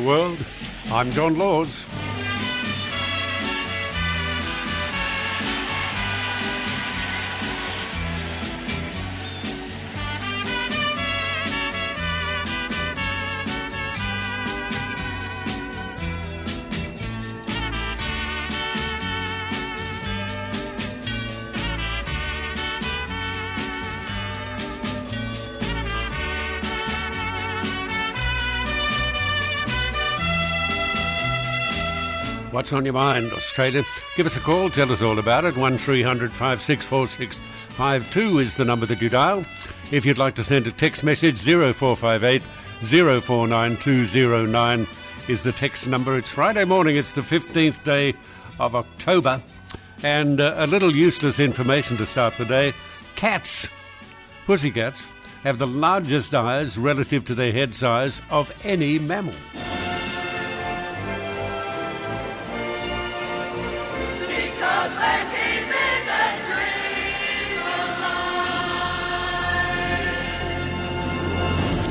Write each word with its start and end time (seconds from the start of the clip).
World. 0.00 0.38
I'm 0.92 1.10
John 1.10 1.36
Laws. 1.38 1.87
What's 32.58 32.72
on 32.72 32.84
your 32.84 32.94
mind, 32.94 33.32
Australia? 33.32 33.84
Give 34.16 34.26
us 34.26 34.36
a 34.36 34.40
call, 34.40 34.68
tell 34.68 34.90
us 34.90 35.00
all 35.00 35.20
about 35.20 35.44
it. 35.44 35.56
1300 35.56 36.32
564652 36.32 38.38
is 38.40 38.56
the 38.56 38.64
number 38.64 38.84
that 38.84 39.00
you 39.00 39.08
dial. 39.08 39.44
If 39.92 40.04
you'd 40.04 40.18
like 40.18 40.34
to 40.34 40.42
send 40.42 40.66
a 40.66 40.72
text 40.72 41.04
message, 41.04 41.40
0458 41.40 42.42
049209 42.82 44.88
is 45.28 45.44
the 45.44 45.52
text 45.52 45.86
number. 45.86 46.16
It's 46.16 46.30
Friday 46.30 46.64
morning, 46.64 46.96
it's 46.96 47.12
the 47.12 47.20
15th 47.20 47.84
day 47.84 48.14
of 48.58 48.74
October. 48.74 49.40
And 50.02 50.40
uh, 50.40 50.54
a 50.56 50.66
little 50.66 50.96
useless 50.96 51.38
information 51.38 51.96
to 51.98 52.06
start 52.06 52.34
the 52.38 52.44
day. 52.44 52.74
Cats, 53.14 53.68
pussycats, 54.46 55.06
have 55.44 55.58
the 55.58 55.68
largest 55.68 56.34
eyes 56.34 56.76
relative 56.76 57.24
to 57.26 57.36
their 57.36 57.52
head 57.52 57.76
size 57.76 58.20
of 58.30 58.52
any 58.64 58.98
mammal. 58.98 59.34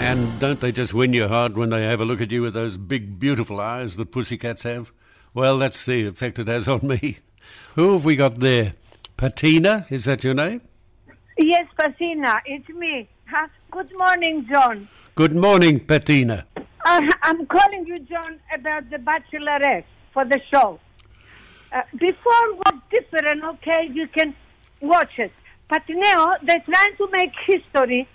And 0.07 0.39
don't 0.39 0.61
they 0.61 0.71
just 0.71 0.93
win 0.93 1.11
your 1.11 1.27
heart 1.27 1.55
when 1.55 1.69
they 1.69 1.83
have 1.83 1.99
a 1.99 2.05
look 2.05 2.21
at 2.21 2.31
you 2.31 2.41
with 2.41 2.53
those 2.53 2.77
big, 2.77 3.19
beautiful 3.19 3.59
eyes 3.59 3.97
that 3.97 4.09
pussycats 4.09 4.63
have? 4.63 4.93
Well, 5.33 5.57
that's 5.57 5.85
the 5.85 6.07
effect 6.07 6.39
it 6.39 6.47
has 6.47 6.65
on 6.65 6.87
me. 6.87 7.17
Who 7.75 7.91
have 7.91 8.05
we 8.05 8.15
got 8.15 8.35
there? 8.39 8.75
Patina, 9.17 9.85
is 9.89 10.05
that 10.05 10.23
your 10.23 10.33
name? 10.33 10.61
Yes, 11.37 11.67
Patina, 11.77 12.35
it's 12.45 12.69
me. 12.69 13.09
Good 13.69 13.91
morning, 13.97 14.47
John. 14.49 14.87
Good 15.15 15.35
morning, 15.35 15.81
Patina. 15.81 16.45
Uh, 16.55 17.01
I'm 17.23 17.45
calling 17.47 17.85
you, 17.85 17.99
John, 17.99 18.39
about 18.55 18.89
the 18.89 18.99
Bachelorette 18.99 19.83
for 20.13 20.23
the 20.23 20.39
show. 20.49 20.79
Uh, 21.73 21.81
before 21.99 22.53
was 22.53 22.75
different, 22.89 23.43
okay, 23.43 23.89
you 23.91 24.07
can 24.07 24.33
watch 24.79 25.19
it. 25.19 25.33
But 25.67 25.83
now 25.89 26.33
they're 26.43 26.63
trying 26.65 26.95
to 26.95 27.09
make 27.11 27.33
history. 27.45 28.07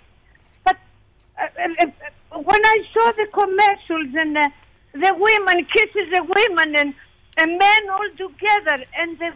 But 0.63 0.75
uh, 0.75 0.75
uh, 0.75 0.75
uh, 0.75 1.22
Uh, 1.39 1.47
uh, 1.59 1.85
uh, 1.85 2.39
when 2.39 2.65
I 2.65 2.77
saw 2.93 3.11
the 3.11 3.27
commercials 3.33 4.15
and 4.15 4.35
the, 4.35 4.51
the 4.93 5.13
women 5.15 5.65
kisses 5.65 6.09
the 6.11 6.23
women 6.23 6.75
and, 6.75 6.93
and 7.37 7.57
men 7.57 7.89
all 7.91 8.09
together 8.17 8.83
and 8.97 9.17
the, 9.19 9.31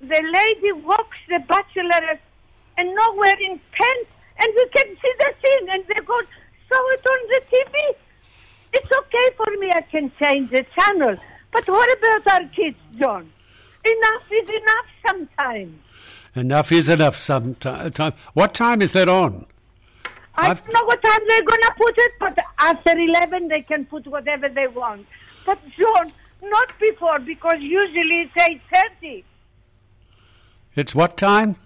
the 0.00 0.22
lady 0.32 0.72
walks 0.72 1.18
the 1.28 1.42
Bachelorette 1.48 2.20
and 2.76 2.94
nowhere 2.94 3.36
in 3.40 3.60
pants 3.72 4.10
and 4.38 4.48
you 4.54 4.66
can 4.74 4.86
see 4.86 5.12
the 5.18 5.34
scene 5.42 5.68
and 5.70 5.84
they 5.88 6.00
go 6.06 6.16
show 6.70 6.90
it 6.90 7.06
on 7.10 7.18
the 7.28 7.42
TV. 7.50 7.94
It's 8.72 8.90
okay 8.98 9.36
for 9.36 9.50
me, 9.58 9.70
I 9.74 9.80
can 9.82 10.12
change 10.20 10.50
the 10.50 10.64
channel. 10.78 11.16
But 11.52 11.68
what 11.68 11.98
about 11.98 12.34
our 12.34 12.48
kids, 12.48 12.76
John? 12.98 13.30
Enough 13.84 14.22
is 14.30 14.48
enough 14.48 14.86
sometimes. 15.06 15.78
Enough 16.36 16.72
is 16.72 16.88
enough 16.88 17.16
sometimes. 17.16 18.14
What 18.34 18.54
time 18.54 18.82
is 18.82 18.92
that 18.92 19.08
on? 19.08 19.46
I 20.36 20.50
I've- 20.50 20.60
don't 20.60 20.72
know 20.72 20.84
what 20.84 21.02
time 21.02 21.20
they're 21.28 21.42
going 21.42 21.62
to 21.62 21.74
put 21.76 21.94
it, 21.98 22.12
but 22.20 22.38
after 22.58 22.92
11 22.98 23.48
they 23.48 23.62
can 23.62 23.84
put 23.86 24.06
whatever 24.06 24.48
they 24.48 24.68
want. 24.68 25.06
But 25.44 25.58
John, 25.78 26.12
not 26.42 26.72
before, 26.80 27.18
because 27.18 27.56
usually 27.60 28.22
it's 28.22 28.34
8.30. 28.34 29.24
It's 30.76 30.94
what 30.94 31.16
time? 31.16 31.56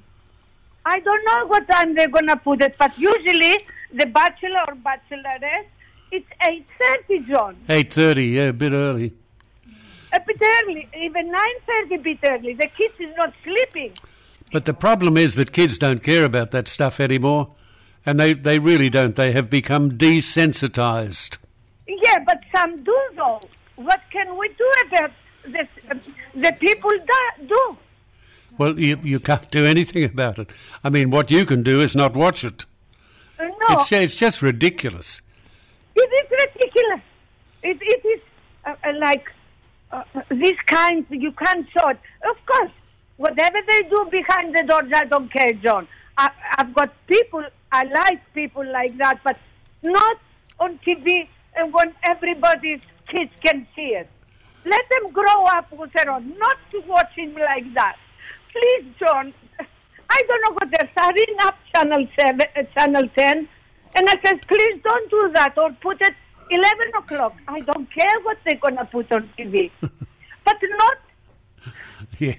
I 0.86 1.00
don't 1.00 1.24
know 1.24 1.46
what 1.46 1.66
time 1.68 1.94
they're 1.94 2.08
going 2.08 2.28
to 2.28 2.36
put 2.36 2.62
it, 2.62 2.76
but 2.78 2.96
usually 2.98 3.58
the 3.92 4.06
bachelor 4.06 4.64
or 4.68 4.74
bachelorette, 4.74 5.66
it's 6.10 6.26
8.30, 6.42 7.26
John. 7.28 7.56
8.30, 7.68 8.32
yeah, 8.32 8.42
a 8.44 8.52
bit 8.52 8.72
early. 8.72 9.12
A 10.12 10.20
bit 10.20 10.40
early, 10.40 10.88
even 11.00 11.32
9.30 11.32 11.94
a 11.94 11.98
bit 11.98 12.18
early. 12.24 12.54
The 12.54 12.68
kids 12.68 12.94
is 13.00 13.10
not 13.16 13.32
sleeping. 13.42 13.92
But 14.52 14.64
the 14.64 14.74
problem 14.74 15.16
is 15.16 15.34
that 15.34 15.52
kids 15.52 15.78
don't 15.78 16.02
care 16.02 16.24
about 16.24 16.50
that 16.52 16.68
stuff 16.68 17.00
anymore. 17.00 17.52
And 18.06 18.20
they, 18.20 18.34
they 18.34 18.58
really 18.58 18.90
don't. 18.90 19.16
They 19.16 19.32
have 19.32 19.48
become 19.48 19.92
desensitized. 19.92 21.38
Yeah, 21.86 22.18
but 22.26 22.40
some 22.54 22.82
do 22.82 22.98
though. 23.16 23.40
What 23.76 24.00
can 24.10 24.36
we 24.36 24.48
do 24.48 24.72
about 24.86 25.10
this? 25.44 25.68
Uh, 25.90 25.94
the 26.34 26.52
people 26.60 26.90
do. 27.46 27.76
Well, 28.56 28.78
you, 28.78 28.98
you 29.02 29.18
can't 29.20 29.50
do 29.50 29.64
anything 29.64 30.04
about 30.04 30.38
it. 30.38 30.50
I 30.84 30.88
mean, 30.90 31.10
what 31.10 31.30
you 31.30 31.44
can 31.44 31.62
do 31.62 31.80
is 31.80 31.96
not 31.96 32.14
watch 32.14 32.44
it. 32.44 32.66
No, 33.40 33.50
It's, 33.70 33.90
it's 33.90 34.16
just 34.16 34.42
ridiculous. 34.42 35.20
it 35.96 36.00
is 36.00 36.30
ridiculous. 36.30 37.00
It, 37.62 37.78
it 37.80 38.06
is 38.06 38.20
uh, 38.64 38.74
uh, 38.84 38.92
like 38.98 39.26
uh, 39.90 40.04
uh, 40.14 40.22
these 40.30 40.58
kinds, 40.66 41.06
you 41.10 41.32
can't 41.32 41.66
show 41.70 41.88
it. 41.88 41.98
Of 42.30 42.46
course, 42.46 42.70
whatever 43.16 43.58
they 43.68 43.82
do 43.82 44.06
behind 44.10 44.54
the 44.54 44.62
doors, 44.62 44.90
I 44.94 45.04
don't 45.06 45.32
care, 45.32 45.52
John. 45.54 45.88
I, 46.16 46.30
I've 46.58 46.72
got 46.74 46.92
people, 47.08 47.44
I 47.74 47.82
like 47.82 48.20
people 48.34 48.64
like 48.64 48.96
that, 48.98 49.18
but 49.24 49.36
not 49.82 50.18
on 50.60 50.78
TV 50.86 51.26
and 51.56 51.72
when 51.72 51.92
everybody's 52.04 52.80
kids 53.08 53.32
can 53.44 53.66
see 53.74 53.90
it. 54.00 54.08
Let 54.64 54.84
them 54.90 55.10
grow 55.10 55.44
up 55.56 55.72
with 55.72 55.92
their 55.92 56.08
own, 56.08 56.38
not 56.38 56.56
to 56.70 56.80
watch 56.86 57.12
him 57.16 57.34
like 57.34 57.74
that. 57.74 57.96
Please, 58.52 58.86
John, 59.00 59.34
I 60.08 60.22
don't 60.28 60.42
know 60.44 60.52
what 60.52 60.70
they're 60.70 60.88
starting 60.92 61.34
up 61.40 61.56
Channel 61.74 62.06
7, 62.16 62.40
uh, 62.42 62.62
Channel 62.78 63.08
10, 63.16 63.48
and 63.96 64.08
I 64.08 64.20
said, 64.24 64.46
please 64.46 64.78
don't 64.84 65.10
do 65.10 65.32
that 65.34 65.58
or 65.58 65.72
put 65.82 66.00
it 66.00 66.14
11 66.50 66.88
o'clock. 66.96 67.34
I 67.48 67.58
don't 67.60 67.92
care 67.92 68.20
what 68.22 68.38
they're 68.44 68.60
going 68.60 68.76
to 68.76 68.84
put 68.84 69.10
on 69.10 69.28
TV. 69.36 69.72
but 69.80 70.56
not 70.78 70.98
Yeah. 72.20 72.36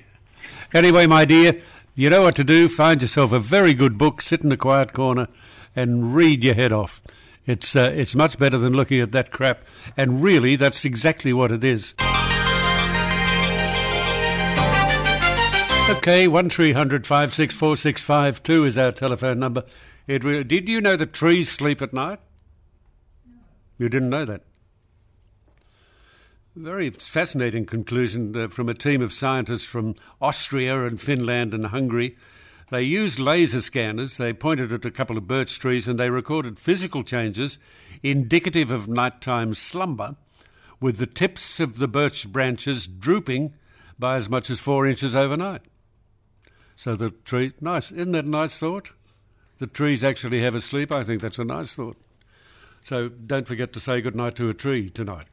Anyway, 0.74 1.08
my 1.08 1.26
dear, 1.26 1.62
you 1.96 2.10
know 2.10 2.22
what 2.22 2.36
to 2.36 2.44
do. 2.44 2.68
Find 2.68 3.02
yourself 3.02 3.32
a 3.32 3.40
very 3.40 3.74
good 3.74 3.98
book, 3.98 4.22
sit 4.22 4.42
in 4.42 4.52
a 4.52 4.58
quiet 4.58 4.94
corner, 4.94 5.28
and 5.76 6.14
read 6.14 6.44
your 6.44 6.54
head 6.54 6.72
off. 6.72 7.02
It's 7.46 7.76
uh, 7.76 7.92
it's 7.94 8.16
much 8.16 8.38
better 8.38 8.58
than 8.58 8.74
looking 8.74 9.00
at 9.02 9.12
that 9.14 9.32
crap. 9.32 9.64
And 9.96 10.22
really, 10.22 10.56
that's 10.56 10.84
exactly 10.84 11.32
what 11.32 11.52
it 11.52 11.64
is. 11.64 11.94
Okay, 15.98 16.28
one 16.28 16.50
three 16.50 16.74
hundred 16.74 17.06
five 17.06 17.34
six 17.34 17.54
four 17.54 17.78
six 17.78 18.02
five 18.02 18.42
two 18.44 18.66
is 18.66 18.78
our 18.78 18.92
telephone 18.92 19.40
number. 19.40 19.64
It 20.08 20.24
re- 20.24 20.44
did 20.44 20.68
you 20.68 20.82
know 20.82 20.96
that 20.96 21.14
trees 21.14 21.52
sleep 21.52 21.82
at 21.82 21.94
night? 21.94 22.20
You 23.78 23.90
didn't 23.90 24.10
know 24.10 24.26
that. 24.26 24.42
Very 26.58 26.90
fascinating 26.90 27.66
conclusion 27.66 28.34
uh, 28.34 28.48
from 28.48 28.70
a 28.70 28.74
team 28.74 29.02
of 29.02 29.12
scientists 29.12 29.66
from 29.66 29.94
Austria 30.22 30.86
and 30.86 31.02
Finland 31.02 31.54
and 31.54 31.66
Hungary. 31.66 32.16
They 32.72 32.82
used 32.82 33.20
laser 33.20 33.60
scanners, 33.60 34.16
they 34.16 34.32
pointed 34.32 34.72
at 34.72 34.86
a 34.86 34.92
couple 34.92 35.18
of 35.18 35.28
birch 35.28 35.60
trees, 35.60 35.86
and 35.86 36.00
they 36.00 36.10
recorded 36.10 36.58
physical 36.58 37.04
changes 37.04 37.58
indicative 38.04 38.72
of 38.72 38.88
nighttime 38.88 39.54
slumber, 39.54 40.16
with 40.80 40.96
the 40.96 41.06
tips 41.06 41.60
of 41.60 41.78
the 41.78 41.90
birch 41.90 42.32
branches 42.32 42.88
drooping 42.88 43.54
by 44.00 44.16
as 44.16 44.30
much 44.30 44.50
as 44.50 44.62
four 44.62 44.88
inches 44.88 45.14
overnight. 45.14 45.62
So 46.78 46.96
the 46.96 47.10
tree, 47.10 47.52
nice, 47.60 47.92
isn't 47.92 48.14
that 48.14 48.26
a 48.26 48.30
nice 48.30 48.58
thought? 48.58 48.94
The 49.58 49.68
trees 49.68 50.06
actually 50.06 50.42
have 50.42 50.56
a 50.56 50.62
sleep. 50.62 50.90
I 50.90 51.04
think 51.04 51.22
that's 51.22 51.40
a 51.40 51.44
nice 51.44 51.76
thought. 51.76 51.98
So 52.86 53.10
don't 53.10 53.48
forget 53.48 53.74
to 53.74 53.82
say 53.82 54.00
good 54.00 54.16
night 54.16 54.36
to 54.36 54.50
a 54.50 54.54
tree 54.54 54.90
tonight. 54.90 55.28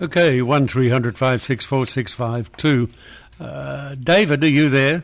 Okay, 0.00 0.42
one 0.42 0.68
three 0.68 0.90
hundred 0.90 1.16
five 1.16 1.42
six 1.42 1.64
four 1.64 1.86
six 1.86 2.12
five 2.12 2.54
two. 2.58 2.90
Uh, 3.40 3.94
David, 3.94 4.44
are 4.44 4.48
you 4.48 4.68
there? 4.68 5.02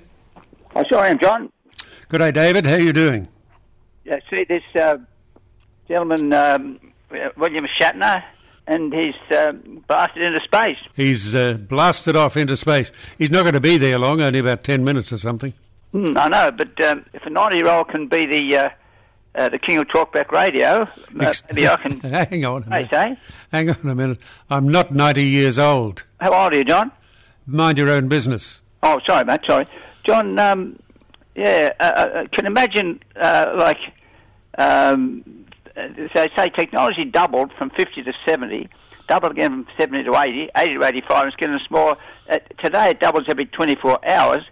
I 0.76 0.84
sure 0.86 1.04
am, 1.04 1.18
John. 1.18 1.50
Good 2.10 2.18
day, 2.18 2.30
David. 2.30 2.66
How 2.66 2.74
are 2.74 2.80
you 2.80 2.92
doing? 2.92 3.26
Yeah, 4.04 4.20
see 4.28 4.44
this 4.44 4.62
uh, 4.78 4.98
gentleman, 5.88 6.32
um, 6.34 6.78
William 7.38 7.66
Shatner, 7.80 8.22
and 8.66 8.92
he's 8.92 9.14
um, 9.38 9.82
blasted 9.88 10.24
into 10.24 10.40
space. 10.44 10.78
He's 10.94 11.34
uh, 11.34 11.54
blasted 11.54 12.14
off 12.14 12.36
into 12.36 12.56
space. 12.58 12.92
He's 13.16 13.30
not 13.30 13.42
going 13.42 13.54
to 13.54 13.60
be 13.60 13.78
there 13.78 13.98
long, 13.98 14.20
only 14.20 14.40
about 14.40 14.62
ten 14.62 14.84
minutes 14.84 15.10
or 15.10 15.16
something. 15.16 15.54
Hmm, 15.92 16.18
I 16.18 16.28
know, 16.28 16.50
but 16.50 16.78
um, 16.82 17.06
if 17.14 17.24
a 17.24 17.30
90 17.30 17.56
year 17.56 17.68
old 17.68 17.88
can 17.88 18.08
be 18.08 18.26
the 18.26 18.72
uh, 19.34 19.48
the 19.48 19.58
king 19.58 19.78
of 19.78 19.88
talkback 19.88 20.30
radio, 20.30 20.82
uh, 20.82 21.32
maybe 21.50 21.68
I 21.68 21.76
can. 21.76 22.00
Hang 22.00 22.44
on 22.44 22.62
a 22.64 22.68
minute. 22.70 22.90
say, 22.90 23.16
Hang 23.50 23.70
on 23.70 23.76
a 23.88 23.94
minute. 23.94 24.18
I'm 24.50 24.68
not 24.68 24.94
90 24.94 25.24
years 25.24 25.58
old. 25.58 26.04
how 26.20 26.32
old 26.34 26.54
are 26.54 26.58
you, 26.58 26.64
John? 26.64 26.92
Mind 27.46 27.78
your 27.78 27.88
own 27.90 28.08
business. 28.08 28.60
Oh, 28.82 29.00
sorry, 29.06 29.24
mate. 29.24 29.40
Sorry, 29.46 29.66
John. 30.06 30.38
Um, 30.38 30.78
yeah, 31.34 31.70
uh, 31.80 31.82
uh, 31.82 32.26
can 32.32 32.46
imagine 32.46 33.00
uh, 33.16 33.54
like 33.58 33.78
um, 34.58 35.24
so 35.74 36.26
say 36.36 36.50
technology 36.50 37.04
doubled 37.04 37.52
from 37.54 37.70
50 37.70 38.02
to 38.02 38.12
70, 38.26 38.68
doubled 39.08 39.32
again 39.32 39.64
from 39.64 39.74
70 39.78 40.04
to 40.04 40.16
80, 40.16 40.50
80 40.56 40.78
to 40.78 40.84
85, 40.84 41.22
and 41.22 41.28
it's 41.28 41.36
getting 41.36 41.58
smaller. 41.66 41.96
Uh, 42.28 42.38
today 42.62 42.90
it 42.90 43.00
doubles 43.00 43.24
every 43.28 43.46
24 43.46 44.06
hours. 44.08 44.42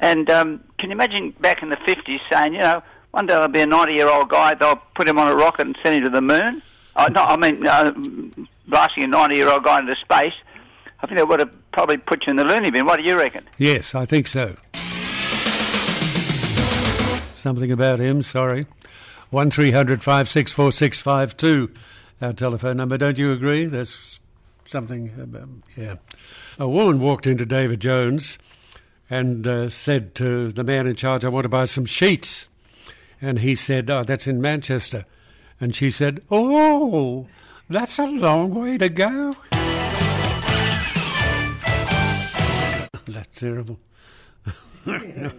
And 0.00 0.30
um, 0.30 0.60
can 0.78 0.90
you 0.90 0.94
imagine 0.94 1.30
back 1.40 1.62
in 1.62 1.70
the 1.70 1.76
50s 1.76 2.18
saying, 2.30 2.54
you 2.54 2.60
know, 2.60 2.82
one 3.10 3.26
day 3.26 3.34
there'll 3.34 3.48
be 3.48 3.60
a 3.60 3.66
90 3.66 3.94
year 3.94 4.08
old 4.08 4.28
guy, 4.28 4.54
they'll 4.54 4.80
put 4.94 5.08
him 5.08 5.18
on 5.18 5.28
a 5.28 5.34
rocket 5.34 5.66
and 5.66 5.78
send 5.82 5.96
him 5.96 6.04
to 6.04 6.10
the 6.10 6.20
moon? 6.20 6.62
Uh, 6.96 7.08
no, 7.08 7.22
I 7.22 7.36
mean, 7.36 7.66
uh, 7.66 7.92
blasting 8.66 9.04
a 9.04 9.06
90 9.06 9.36
year 9.36 9.50
old 9.50 9.64
guy 9.64 9.78
into 9.78 9.94
space. 9.96 10.34
I 11.00 11.06
think 11.06 11.18
they 11.18 11.24
would 11.24 11.40
have 11.40 11.50
probably 11.72 11.96
put 11.96 12.26
you 12.26 12.32
in 12.32 12.36
the 12.36 12.44
loony 12.44 12.70
bin. 12.70 12.86
What 12.86 12.96
do 12.96 13.04
you 13.04 13.16
reckon? 13.16 13.44
Yes, 13.56 13.94
I 13.94 14.04
think 14.04 14.26
so. 14.26 14.54
Something 17.36 17.70
about 17.70 18.00
him, 18.00 18.22
sorry. 18.22 18.66
1300 19.30 20.02
564 20.02 21.68
our 22.20 22.32
telephone 22.32 22.76
number. 22.76 22.98
Don't 22.98 23.18
you 23.18 23.32
agree? 23.32 23.66
That's 23.66 24.18
something 24.64 25.12
about, 25.20 25.48
yeah. 25.76 25.96
A 26.58 26.68
woman 26.68 27.00
walked 27.00 27.26
into 27.26 27.46
David 27.46 27.80
Jones 27.80 28.38
and 29.08 29.46
uh, 29.46 29.68
said 29.68 30.14
to 30.16 30.50
the 30.50 30.64
man 30.64 30.86
in 30.86 30.96
charge, 30.96 31.24
I 31.24 31.28
want 31.28 31.44
to 31.44 31.48
buy 31.48 31.64
some 31.64 31.86
sheets. 31.86 32.48
And 33.20 33.40
he 33.40 33.54
said, 33.54 33.90
Oh, 33.90 34.04
that's 34.04 34.26
in 34.26 34.40
Manchester. 34.40 35.04
And 35.60 35.74
she 35.74 35.90
said, 35.90 36.22
Oh, 36.30 37.26
that's 37.68 37.98
a 37.98 38.06
long 38.06 38.54
way 38.54 38.78
to 38.78 38.88
go. 38.88 39.34
That's 43.06 43.40
terrible. 43.40 43.78
oh, 44.86 45.32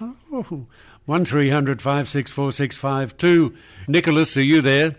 one 1.06 1.24
three 1.24 1.50
hundred 1.50 1.82
five 1.82 2.08
six 2.08 2.30
four 2.30 2.52
six 2.52 2.76
five 2.76 3.16
two. 3.16 3.54
Nicholas, 3.88 4.36
are 4.36 4.42
you 4.42 4.60
there? 4.60 4.94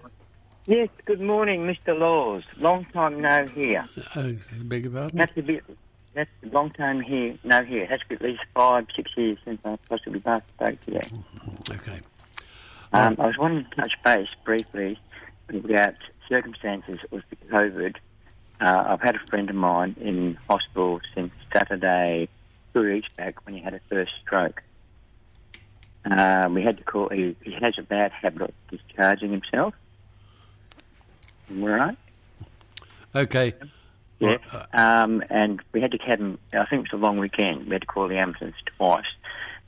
Yes, 0.66 0.90
good 1.06 1.22
morning, 1.22 1.66
Mr. 1.66 1.98
Laws. 1.98 2.44
Long 2.58 2.86
time 2.94 3.22
no 3.22 3.46
here. 3.48 3.86
Oh, 4.16 4.22
uh, 4.22 4.34
beg 4.64 4.84
your 4.84 4.92
pardon. 4.92 5.18
That's 5.18 5.38
a 5.38 5.42
bit. 5.42 5.64
That's 6.14 6.30
a 6.44 6.48
long 6.48 6.72
time 6.72 7.02
here, 7.02 7.38
no 7.44 7.64
here. 7.64 7.84
It 7.84 7.90
has 7.90 8.00
to 8.02 8.08
be 8.08 8.16
at 8.16 8.22
least 8.22 8.42
five, 8.54 8.88
six 8.96 9.12
years 9.16 9.38
since 9.46 9.62
I 9.64 9.78
possibly 9.88 10.22
last 10.26 10.46
spoke 10.56 10.86
to 10.86 10.92
you. 10.94 11.24
Okay. 11.72 12.00
Um, 12.92 13.16
I 13.20 13.28
was 13.28 13.38
wanting 13.38 13.66
to 13.66 13.76
touch 13.76 13.94
base 14.04 14.28
briefly 14.44 15.00
about 15.50 15.96
circumstances 16.28 17.00
with 17.12 17.24
the 17.30 17.36
COVID. 17.48 17.96
Uh, 18.60 18.84
I've 18.88 19.02
had 19.02 19.16
a 19.16 19.20
friend 19.20 19.50
of 19.50 19.56
mine 19.56 19.96
in 20.02 20.38
hospital 20.50 21.00
since 21.14 21.32
Saturday, 21.54 22.28
two 22.74 22.82
weeks 22.82 23.08
back, 23.16 23.46
when 23.46 23.56
he 23.56 23.62
had 23.62 23.74
a 23.74 23.80
first 23.90 24.12
stroke. 24.22 24.64
Uh, 26.10 26.50
we 26.52 26.64
had 26.64 26.78
to 26.78 26.84
call. 26.84 27.10
He, 27.10 27.36
he 27.44 27.54
has 27.62 27.76
a 27.78 27.84
bad 27.84 28.12
habit 28.12 28.42
of 28.42 28.52
discharging 28.72 29.32
himself. 29.32 29.74
Right? 31.52 31.98
Okay. 33.16 33.54
Yeah. 34.20 34.38
Um, 34.74 35.24
and 35.30 35.62
we 35.72 35.82
had 35.82 35.92
to 35.92 35.98
have 36.00 36.20
him, 36.20 36.40
I 36.54 36.66
think 36.66 36.86
it 36.86 36.92
was 36.92 37.00
a 37.00 37.04
long 37.04 37.18
weekend, 37.18 37.68
we 37.68 37.74
had 37.74 37.82
to 37.82 37.88
call 37.88 38.08
the 38.08 38.18
ambulance 38.18 38.56
twice. 38.78 39.06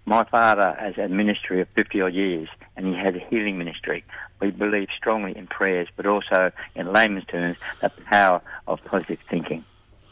My 0.06 0.24
father 0.24 0.76
has 0.80 0.98
a 0.98 1.08
ministry 1.08 1.62
of 1.62 1.70
50 1.70 2.02
odd 2.02 2.14
years, 2.14 2.50
and 2.76 2.88
he 2.88 2.96
has 2.96 3.16
a 3.16 3.20
healing 3.20 3.58
ministry. 3.58 4.04
We 4.40 4.50
believe 4.50 4.90
strongly 4.98 5.38
in 5.38 5.48
prayers, 5.48 5.88
but 5.96 6.06
also, 6.08 6.52
in 6.76 6.92
layman's 6.92 7.26
terms, 7.26 7.58
the 7.82 7.90
power 7.90 8.42
of 8.68 8.84
positive 8.84 9.20
thinking. 9.30 9.64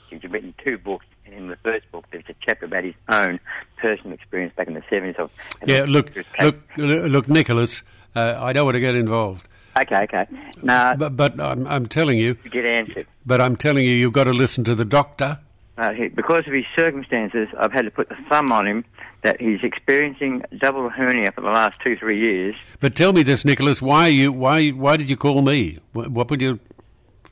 He's 0.09 0.24
written 0.24 0.53
two 0.63 0.77
books, 0.77 1.06
and 1.25 1.33
in 1.33 1.47
the 1.47 1.56
first 1.57 1.91
book, 1.91 2.06
there's 2.12 2.24
a 2.30 2.36
chapter 2.39 2.65
about 2.65 2.83
his 2.83 2.94
own 3.09 3.39
personal 3.77 4.13
experience 4.13 4.53
back 4.56 4.68
in 4.68 4.75
the 4.75 4.81
70s. 4.81 5.18
Of, 5.18 5.31
Yeah, 5.65 5.86
look, 5.88 6.12
look, 6.39 6.59
look, 6.77 7.27
Nicholas. 7.27 7.81
Uh, 8.15 8.38
I 8.39 8.53
don't 8.53 8.65
want 8.65 8.75
to 8.75 8.80
get 8.80 8.95
involved, 8.95 9.47
Okay, 9.81 10.03
okay. 10.03 10.25
Now, 10.61 10.95
but, 10.95 11.15
but 11.15 11.39
I'm, 11.39 11.65
I'm 11.67 11.87
telling 11.87 12.17
you. 12.17 12.33
get 12.35 12.65
answered. 12.65 13.07
But 13.25 13.41
I'm 13.41 13.55
telling 13.55 13.85
you, 13.85 13.91
you've 13.91 14.13
got 14.13 14.25
to 14.25 14.33
listen 14.33 14.63
to 14.65 14.75
the 14.75 14.85
doctor. 14.85 15.39
Uh, 15.77 15.93
he, 15.93 16.09
because 16.09 16.45
of 16.45 16.53
his 16.53 16.65
circumstances, 16.75 17.47
I've 17.57 17.71
had 17.71 17.85
to 17.85 17.91
put 17.91 18.09
the 18.09 18.17
thumb 18.29 18.51
on 18.51 18.67
him 18.67 18.83
that 19.21 19.39
he's 19.39 19.63
experiencing 19.63 20.43
double 20.57 20.89
hernia 20.89 21.31
for 21.31 21.41
the 21.41 21.49
last 21.49 21.79
two, 21.81 21.95
three 21.95 22.21
years. 22.21 22.55
But 22.79 22.95
tell 22.95 23.13
me 23.13 23.23
this, 23.23 23.45
Nicholas. 23.45 23.81
Why 23.81 24.07
you? 24.07 24.31
Why? 24.31 24.69
Why 24.69 24.97
did 24.97 25.09
you 25.09 25.15
call 25.15 25.41
me? 25.41 25.79
What, 25.93 26.09
what 26.11 26.29
would 26.29 26.41
you? 26.41 26.59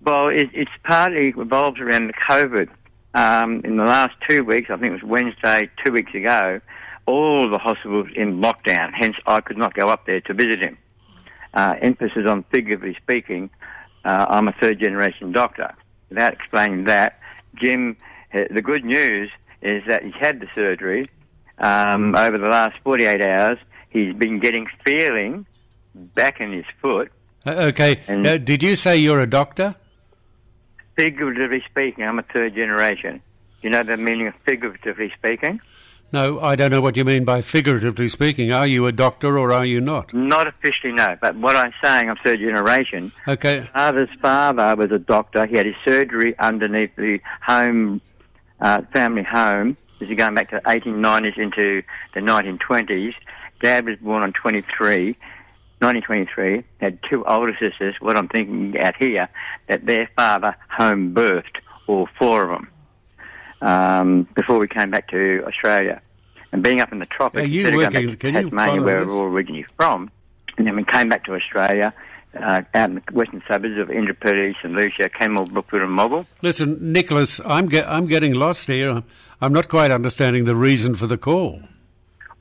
Well, 0.01 0.29
it, 0.29 0.49
it's 0.53 0.71
partly 0.83 1.33
revolves 1.33 1.79
around 1.79 2.07
the 2.07 2.13
COVID. 2.13 2.69
Um, 3.13 3.61
in 3.65 3.77
the 3.77 3.83
last 3.83 4.15
two 4.29 4.43
weeks, 4.43 4.69
I 4.69 4.77
think 4.77 4.91
it 4.91 5.01
was 5.01 5.03
Wednesday, 5.03 5.69
two 5.83 5.91
weeks 5.91 6.13
ago, 6.13 6.61
all 7.05 7.49
the 7.49 7.57
hospitals 7.57 8.07
in 8.15 8.39
lockdown. 8.39 8.91
Hence, 8.93 9.17
I 9.25 9.41
could 9.41 9.57
not 9.57 9.73
go 9.73 9.89
up 9.89 10.05
there 10.05 10.21
to 10.21 10.33
visit 10.33 10.63
him. 10.63 10.77
Uh, 11.53 11.75
emphasis 11.81 12.27
on 12.27 12.43
figuratively 12.51 12.95
speaking. 13.01 13.49
Uh, 14.05 14.25
I'm 14.29 14.47
a 14.47 14.51
third 14.53 14.79
generation 14.79 15.31
doctor. 15.31 15.73
Without 16.09 16.33
explaining 16.33 16.85
that, 16.85 17.19
Jim, 17.55 17.97
uh, 18.33 18.41
the 18.51 18.61
good 18.61 18.85
news 18.85 19.29
is 19.61 19.83
that 19.87 20.03
he's 20.03 20.13
had 20.19 20.39
the 20.39 20.47
surgery. 20.53 21.09
Um, 21.57 22.15
over 22.15 22.37
the 22.37 22.49
last 22.49 22.77
48 22.83 23.21
hours, 23.21 23.57
he's 23.89 24.13
been 24.13 24.39
getting 24.39 24.67
feeling 24.85 25.45
back 25.95 26.39
in 26.39 26.51
his 26.51 26.65
foot. 26.81 27.11
Uh, 27.45 27.69
okay. 27.69 27.99
Uh, 28.07 28.37
did 28.37 28.61
you 28.61 28.75
say 28.75 28.97
you're 28.97 29.21
a 29.21 29.29
doctor? 29.29 29.75
Figuratively 30.95 31.63
speaking, 31.69 32.03
I'm 32.03 32.19
a 32.19 32.23
third 32.23 32.55
generation. 32.55 33.21
You 33.61 33.69
know 33.71 33.83
the 33.83 33.97
meaning 33.97 34.27
of 34.27 34.35
figuratively 34.45 35.11
speaking? 35.17 35.59
No, 36.13 36.39
I 36.39 36.55
don't 36.55 36.71
know 36.71 36.79
what 36.79 36.95
you 36.95 37.03
mean 37.03 37.25
by 37.25 37.41
figuratively 37.41 38.07
speaking. 38.07 38.51
Are 38.53 38.65
you 38.65 38.87
a 38.87 38.93
doctor 38.93 39.37
or 39.37 39.51
are 39.51 39.65
you 39.65 39.81
not? 39.81 40.13
Not 40.13 40.47
officially, 40.47 40.93
no. 40.93 41.17
But 41.19 41.35
what 41.35 41.57
I'm 41.57 41.73
saying, 41.83 42.09
I'm 42.09 42.15
third 42.23 42.39
generation. 42.39 43.11
Okay. 43.27 43.67
Father's 43.73 44.09
father 44.21 44.75
was 44.77 44.91
a 44.91 44.99
doctor. 44.99 45.45
He 45.45 45.57
had 45.57 45.65
his 45.65 45.75
surgery 45.83 46.37
underneath 46.39 46.95
the 46.95 47.19
home, 47.41 47.99
uh, 48.61 48.83
family 48.93 49.23
home. 49.23 49.75
This 49.99 50.09
is 50.09 50.15
going 50.15 50.33
back 50.33 50.49
to 50.51 50.61
the 50.63 50.69
1890s 50.69 51.37
into 51.37 51.83
the 52.13 52.21
1920s. 52.21 53.13
Dad 53.59 53.85
was 53.85 53.97
born 53.97 54.23
on 54.23 54.31
23, 54.31 55.07
1923. 55.79 56.63
Had 56.79 56.99
two 57.09 57.25
older 57.25 57.57
sisters. 57.59 57.95
What 57.99 58.17
I'm 58.17 58.29
thinking 58.29 58.79
out 58.79 58.95
here, 58.95 59.27
that 59.67 59.85
their 59.85 60.09
father 60.15 60.55
home 60.69 61.13
birthed 61.13 61.57
all 61.87 62.07
four 62.17 62.43
of 62.43 62.49
them 62.51 62.69
um, 63.61 64.27
before 64.35 64.59
we 64.59 64.67
came 64.67 64.89
back 64.91 65.07
to 65.09 65.43
Australia. 65.45 66.01
And 66.51 66.63
being 66.63 66.79
up 66.79 66.91
in 66.91 66.99
the 66.99 67.05
tropics, 67.05 67.43
Are 67.43 67.47
you 67.47 67.61
instead 67.61 67.73
of 67.73 67.93
going 67.93 68.07
working- 68.07 68.31
back 68.33 68.43
to 68.43 68.49
Tasmania, 68.49 68.81
where 68.81 69.03
this? 69.05 69.13
we're 69.13 69.27
originally 69.29 69.65
from, 69.75 70.09
and 70.57 70.65
then 70.65 70.75
we 70.75 70.83
came 70.83 71.09
back 71.09 71.25
to 71.25 71.35
Australia, 71.35 71.93
uh, 72.39 72.61
out 72.73 72.89
in 72.89 72.95
the 72.95 73.01
western 73.13 73.41
suburbs 73.47 73.77
of 73.77 73.89
Indooroopilly, 73.89 74.55
St 74.61 74.73
Lucia, 74.73 75.09
Camel, 75.09 75.45
Brookfield 75.45 75.83
and 75.83 75.91
Moggill. 75.97 76.25
Listen, 76.41 76.77
Nicholas, 76.93 77.41
I'm 77.45 77.65
get, 77.67 77.85
I'm 77.87 78.05
getting 78.07 78.33
lost 78.33 78.67
here. 78.67 78.89
I'm, 78.91 79.03
I'm 79.41 79.51
not 79.53 79.67
quite 79.67 79.91
understanding 79.91 80.45
the 80.45 80.55
reason 80.55 80.95
for 80.95 81.07
the 81.07 81.17
call. 81.17 81.61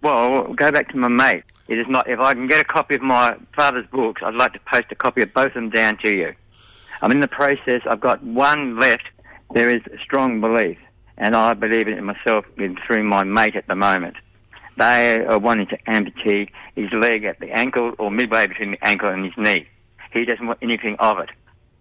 Well, 0.03 0.53
go 0.55 0.71
back 0.71 0.89
to 0.91 0.97
my 0.99 1.09
mate. 1.09 1.45
It 1.69 1.79
is 1.79 1.87
not. 1.89 2.09
If 2.09 2.21
I 2.21 2.33
can 2.35 2.47
get 2.47 2.61
a 2.61 2.65
copy 2.65 2.95
of 2.95 3.03
my 3.03 3.37
father's 3.57 3.87
books, 3.89 4.23
I'd 4.25 4.35
like 4.35 4.53
to 4.53 4.61
post 4.73 4.87
a 4.93 4.95
copy 4.95 5.23
of 5.23 5.35
both 5.35 5.49
of 5.49 5.55
them 5.55 5.71
down 5.71 5.97
to 5.99 6.17
you. 6.17 6.33
I'm 7.03 7.11
in 7.11 7.21
the 7.21 7.27
process. 7.29 7.83
I've 7.87 8.01
got 8.01 8.23
one 8.23 8.79
left. 8.79 9.03
There 9.53 9.69
is 9.69 9.83
strong 10.03 10.41
belief, 10.41 10.79
and 11.19 11.35
I 11.35 11.55
believe 11.55 11.89
it 11.89 12.03
myself 12.03 12.45
through 12.87 13.05
my 13.05 13.25
mate 13.25 13.57
at 13.57 13.67
the 13.67 13.77
moment. 13.77 14.17
They 14.79 15.25
are 15.25 15.39
wanting 15.39 15.69
to 15.69 15.79
amputate 15.87 16.51
his 16.75 16.93
leg 16.93 17.25
at 17.25 17.41
the 17.41 17.51
ankle 17.51 17.95
or 17.99 18.11
midway 18.11 18.47
between 18.47 18.73
the 18.73 18.87
ankle 18.87 19.09
and 19.09 19.25
his 19.25 19.35
knee. 19.39 19.67
He 20.13 20.25
doesn't 20.25 20.47
want 20.47 20.59
anything 20.63 20.97
of 20.99 21.19
it. 21.19 21.31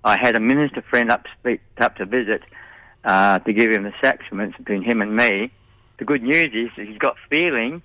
I 0.04 0.18
had 0.20 0.36
a 0.36 0.40
minister 0.40 0.82
friend 0.82 1.12
up, 1.12 1.26
speak, 1.40 1.62
up 1.78 1.98
to 1.98 2.06
visit 2.06 2.44
uh, 3.04 3.40
to 3.40 3.54
give 3.54 3.72
him 3.72 3.84
the 3.84 3.94
sacraments 4.02 4.58
between 4.58 4.84
him 4.84 5.02
and 5.02 5.16
me. 5.16 5.52
The 5.98 6.06
good 6.06 6.24
news 6.24 6.52
is 6.54 6.70
that 6.78 6.88
he's 6.88 6.98
got 6.98 7.16
feeling 7.30 7.82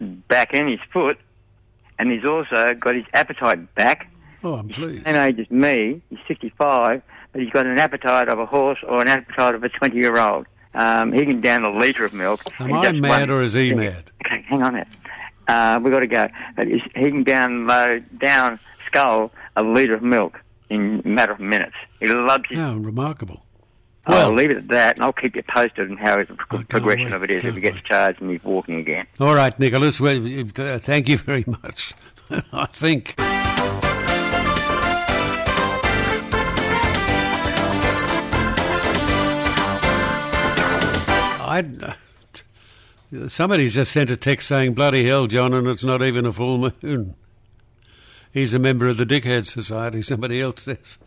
back 0.00 0.52
in 0.52 0.68
his 0.68 0.80
foot, 0.92 1.18
and 1.98 2.10
he's 2.10 2.24
also 2.24 2.74
got 2.74 2.94
his 2.94 3.04
appetite 3.14 3.74
back. 3.74 4.10
Oh, 4.42 4.54
I'm 4.54 4.68
pleased. 4.68 5.04
Same 5.04 5.16
age 5.16 5.38
as 5.38 5.50
me. 5.50 6.02
He's 6.10 6.18
65, 6.26 7.02
but 7.02 7.02
he's 7.34 7.50
got 7.50 7.66
an 7.66 7.78
appetite 7.78 8.28
of 8.28 8.38
a 8.38 8.46
horse 8.46 8.78
or 8.86 9.00
an 9.00 9.08
appetite 9.08 9.54
of 9.54 9.62
a 9.64 9.68
20 9.68 9.96
year 9.96 10.18
old. 10.18 10.46
Um, 10.74 11.12
he 11.12 11.26
can 11.26 11.40
down 11.40 11.64
a 11.64 11.70
litre 11.70 12.04
of 12.04 12.14
milk. 12.14 12.42
Am 12.58 12.72
I 12.72 12.92
mad 12.92 13.20
one 13.20 13.30
or 13.30 13.42
is 13.42 13.52
he 13.54 13.74
mad? 13.74 14.10
Okay, 14.24 14.42
hang 14.48 14.62
on 14.62 14.68
a 14.70 14.72
minute. 14.72 14.88
Uh, 15.48 15.78
we've 15.82 15.92
got 15.92 16.00
to 16.00 16.06
go. 16.06 16.28
He 16.94 17.10
can 17.10 17.24
download, 17.24 18.04
down 18.18 18.58
skull 18.86 19.32
a 19.56 19.62
litre 19.62 19.94
of 19.94 20.02
milk 20.02 20.40
in 20.70 21.02
a 21.04 21.08
matter 21.08 21.32
of 21.32 21.40
minutes. 21.40 21.74
He 22.00 22.06
loves 22.06 22.44
it. 22.50 22.56
How 22.56 22.74
remarkable. 22.74 23.44
Well- 24.08 24.30
I'll 24.30 24.34
leave 24.34 24.50
it 24.50 24.56
at 24.56 24.68
that, 24.68 24.96
and 24.96 25.04
I'll 25.04 25.12
keep 25.12 25.36
you 25.36 25.42
posted 25.48 25.90
on 25.90 25.96
how 25.96 26.16
the 26.16 26.24
progression 26.68 27.04
wait, 27.04 27.12
of 27.12 27.22
it 27.24 27.30
is 27.30 27.44
if 27.44 27.54
he 27.54 27.60
gets 27.60 27.76
wait. 27.76 27.84
charged 27.84 28.20
and 28.22 28.30
he's 28.30 28.42
walking 28.42 28.76
again. 28.76 29.06
All 29.20 29.34
right, 29.34 29.56
Nicholas. 29.58 30.00
Well, 30.00 30.16
uh, 30.58 30.78
thank 30.78 31.08
you 31.08 31.18
very 31.18 31.44
much. 31.46 31.92
I 32.52 32.66
think. 32.72 33.14
I. 41.52 41.94
Somebody's 43.28 43.74
just 43.74 43.92
sent 43.92 44.10
a 44.10 44.16
text 44.16 44.48
saying, 44.48 44.74
"Bloody 44.74 45.04
hell, 45.04 45.26
John!" 45.26 45.52
and 45.52 45.66
it's 45.66 45.84
not 45.84 46.02
even 46.02 46.24
a 46.24 46.32
full 46.32 46.72
moon. 46.82 47.14
He's 48.32 48.54
a 48.54 48.58
member 48.58 48.88
of 48.88 48.96
the 48.96 49.04
Dickhead 49.04 49.46
Society. 49.46 50.00
Somebody 50.00 50.40
else 50.40 50.62
says. 50.62 50.98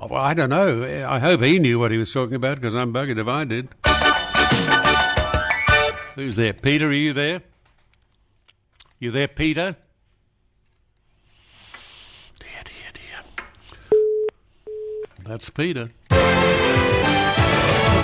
Oh, 0.00 0.06
well, 0.06 0.22
I 0.22 0.32
don't 0.32 0.50
know. 0.50 0.84
I 1.08 1.18
hope 1.18 1.42
he 1.42 1.58
knew 1.58 1.80
what 1.80 1.90
he 1.90 1.98
was 1.98 2.12
talking 2.12 2.36
about 2.36 2.56
because 2.56 2.74
I'm 2.74 2.92
buggered 2.92 3.18
if 3.18 3.26
I 3.26 3.44
did. 3.44 3.68
Who's 6.14 6.36
there? 6.36 6.52
Peter, 6.52 6.88
are 6.88 6.92
you 6.92 7.12
there? 7.12 7.42
You 9.00 9.10
there, 9.10 9.26
Peter? 9.26 9.74
Dear, 12.38 12.62
dear, 12.64 12.92
dear. 12.94 13.98
That's 15.24 15.50
Peter. 15.50 15.90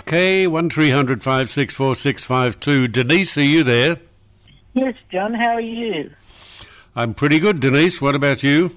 Okay, 0.06 0.46
one 0.46 0.68
three 0.68 0.90
hundred 0.90 1.22
five 1.22 1.48
six 1.48 1.72
four 1.72 1.94
six 1.94 2.24
five 2.24 2.60
two. 2.60 2.88
Denise, 2.88 3.38
are 3.38 3.42
you 3.42 3.64
there? 3.64 3.98
Yes, 4.74 4.94
John, 5.10 5.32
how 5.32 5.52
are 5.52 5.60
you? 5.62 6.10
I'm 6.94 7.14
pretty 7.14 7.38
good, 7.38 7.58
Denise. 7.60 8.02
What 8.02 8.14
about 8.14 8.42
you? 8.42 8.76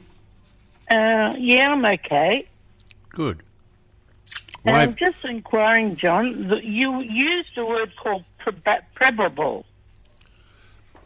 Uh, 0.89 1.33
yeah, 1.37 1.67
I'm 1.71 1.85
okay. 1.85 2.47
Good. 3.09 3.43
And 4.63 4.75
I'm 4.75 4.95
just 4.95 5.23
inquiring, 5.25 5.97
John, 5.97 6.59
you 6.63 7.01
used 7.01 7.57
a 7.57 7.65
word 7.65 7.91
called 8.01 8.23
pre- 8.39 8.53
probable. 8.95 9.65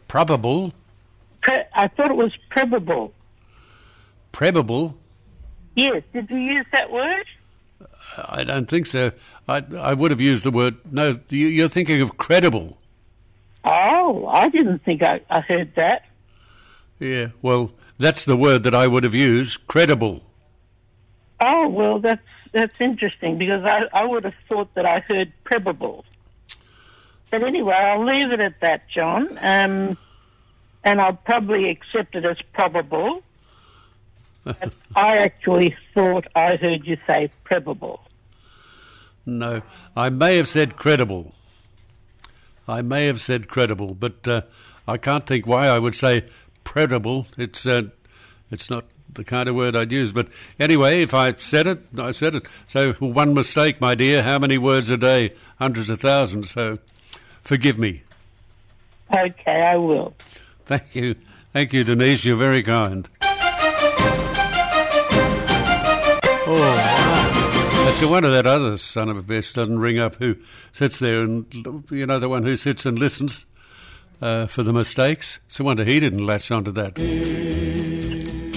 probable, 0.08 0.72
Pre- 1.42 1.64
I 1.74 1.88
thought 1.88 2.10
it 2.10 2.16
was 2.16 2.32
probable. 2.50 3.12
probable. 4.30 4.96
Yes, 5.74 6.02
did 6.12 6.30
you 6.30 6.38
use 6.38 6.66
that 6.72 6.92
word? 6.92 7.24
I 8.16 8.44
don't 8.44 8.68
think 8.68 8.86
so. 8.86 9.12
I 9.48 9.62
I 9.78 9.92
would 9.92 10.10
have 10.10 10.20
used 10.20 10.44
the 10.44 10.50
word. 10.50 10.76
No, 10.90 11.18
you, 11.28 11.48
you're 11.48 11.68
thinking 11.68 12.00
of 12.00 12.16
credible. 12.16 12.78
Oh, 13.64 14.26
I 14.26 14.48
didn't 14.48 14.80
think 14.80 15.02
I, 15.02 15.20
I 15.30 15.40
heard 15.40 15.74
that. 15.76 16.04
Yeah. 16.98 17.28
Well, 17.40 17.72
that's 17.98 18.24
the 18.24 18.36
word 18.36 18.64
that 18.64 18.74
I 18.74 18.86
would 18.86 19.04
have 19.04 19.14
used. 19.14 19.66
Credible. 19.66 20.22
Oh, 21.40 21.68
well, 21.68 21.98
that's 21.98 22.22
that's 22.52 22.74
interesting 22.80 23.38
because 23.38 23.64
I, 23.64 23.84
I 23.92 24.04
would 24.04 24.24
have 24.24 24.34
thought 24.48 24.74
that 24.74 24.86
I 24.86 25.00
heard 25.00 25.32
probable. 25.44 26.04
But 27.30 27.42
anyway, 27.42 27.74
I'll 27.74 28.04
leave 28.04 28.30
it 28.30 28.40
at 28.40 28.60
that, 28.60 28.88
John. 28.90 29.38
Um, 29.40 29.96
and 30.84 31.00
I'll 31.00 31.14
probably 31.14 31.70
accept 31.70 32.14
it 32.14 32.24
as 32.24 32.36
probable. 32.52 33.22
I 34.46 35.16
actually 35.18 35.76
thought 35.94 36.26
I 36.34 36.56
heard 36.56 36.86
you 36.86 36.96
say 37.06 37.30
probable. 37.44 38.00
No, 39.24 39.62
I 39.96 40.10
may 40.10 40.36
have 40.36 40.48
said 40.48 40.76
credible. 40.76 41.34
I 42.66 42.82
may 42.82 43.06
have 43.06 43.20
said 43.20 43.48
credible, 43.48 43.94
but 43.94 44.26
uh, 44.26 44.42
I 44.86 44.96
can't 44.96 45.26
think 45.26 45.46
why 45.46 45.66
I 45.66 45.78
would 45.78 45.94
say 45.94 46.24
credible. 46.64 47.26
It's 47.36 47.66
uh, 47.66 47.82
it's 48.50 48.68
not 48.68 48.84
the 49.12 49.24
kind 49.24 49.48
of 49.48 49.54
word 49.54 49.76
I'd 49.76 49.92
use. 49.92 50.12
But 50.12 50.28
anyway, 50.58 51.02
if 51.02 51.14
I 51.14 51.34
said 51.36 51.66
it, 51.66 51.84
I 51.98 52.10
said 52.12 52.34
it. 52.34 52.46
So 52.66 52.94
one 52.94 53.34
mistake, 53.34 53.80
my 53.80 53.94
dear. 53.94 54.22
How 54.22 54.38
many 54.38 54.58
words 54.58 54.90
a 54.90 54.96
day? 54.96 55.34
Hundreds 55.58 55.90
of 55.90 56.00
thousands. 56.00 56.50
So 56.50 56.78
forgive 57.42 57.78
me. 57.78 58.02
Okay, 59.14 59.62
I 59.62 59.76
will. 59.76 60.14
Thank 60.64 60.94
you. 60.94 61.16
Thank 61.52 61.72
you, 61.72 61.84
Denise. 61.84 62.24
You're 62.24 62.36
very 62.36 62.62
kind. 62.62 63.08
Oh, 66.64 68.08
one 68.08 68.24
of 68.24 68.32
that 68.32 68.46
other 68.46 68.78
son 68.78 69.08
of 69.08 69.16
a 69.16 69.22
bitch 69.22 69.54
doesn't 69.54 69.78
ring 69.78 69.98
up 69.98 70.16
who 70.16 70.36
sits 70.72 70.98
there 70.98 71.22
and, 71.22 71.46
you 71.90 72.06
know, 72.06 72.18
the 72.18 72.28
one 72.28 72.44
who 72.44 72.56
sits 72.56 72.84
and 72.84 72.98
listens 72.98 73.46
uh, 74.20 74.46
for 74.46 74.62
the 74.62 74.72
mistakes. 74.72 75.40
It's 75.46 75.60
wonder 75.60 75.84
he 75.84 76.00
didn't 76.00 76.26
latch 76.26 76.50
onto 76.50 76.72
that. 76.72 76.98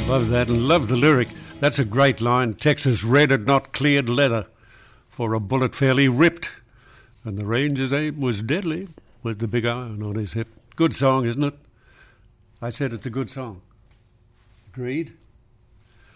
Love 0.08 0.30
that 0.30 0.50
and 0.50 0.68
love 0.68 0.88
the 0.88 0.96
lyric. 0.96 1.30
That's 1.60 1.80
a 1.80 1.86
great 1.86 2.22
line. 2.22 2.54
Texas 2.54 3.04
red 3.04 3.32
had 3.32 3.48
not 3.48 3.74
cleared 3.74 4.10
leather, 4.10 4.48
for 5.10 5.34
a 5.34 5.40
bullet 5.40 5.74
fairly 5.74 6.08
ripped, 6.08 6.52
and 7.24 7.38
the 7.38 7.46
ranger's 7.46 7.94
aim 7.94 8.22
was 8.22 8.42
deadly 8.42 8.88
with 9.24 9.40
the 9.40 9.48
big 9.48 9.66
iron 9.66 10.04
on 10.04 10.16
his 10.16 10.34
hip. 10.34 10.48
Good 10.76 10.96
song, 10.96 11.26
isn't 11.26 11.44
it? 11.44 11.56
I 12.62 12.70
said 12.70 12.94
it's 12.94 13.06
a 13.06 13.12
good 13.12 13.32
song. 13.32 13.62
Agreed? 14.74 15.14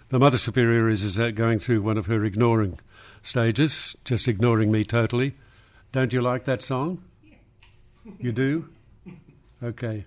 The 0.10 0.18
Mother 0.18 0.40
Superior 0.40 0.90
is, 0.90 1.04
is 1.04 1.20
uh, 1.20 1.30
going 1.30 1.60
through 1.60 1.84
one 1.84 1.98
of 1.98 2.08
her 2.08 2.26
ignoring 2.26 2.80
stages, 3.22 3.96
just 4.04 4.28
ignoring 4.28 4.72
me 4.72 4.84
totally. 4.84 5.36
Don't 5.92 6.12
you 6.12 6.20
like 6.20 6.46
that 6.46 6.64
song? 6.64 7.04
You 8.20 8.32
do? 8.32 8.70
Okay. 9.62 10.06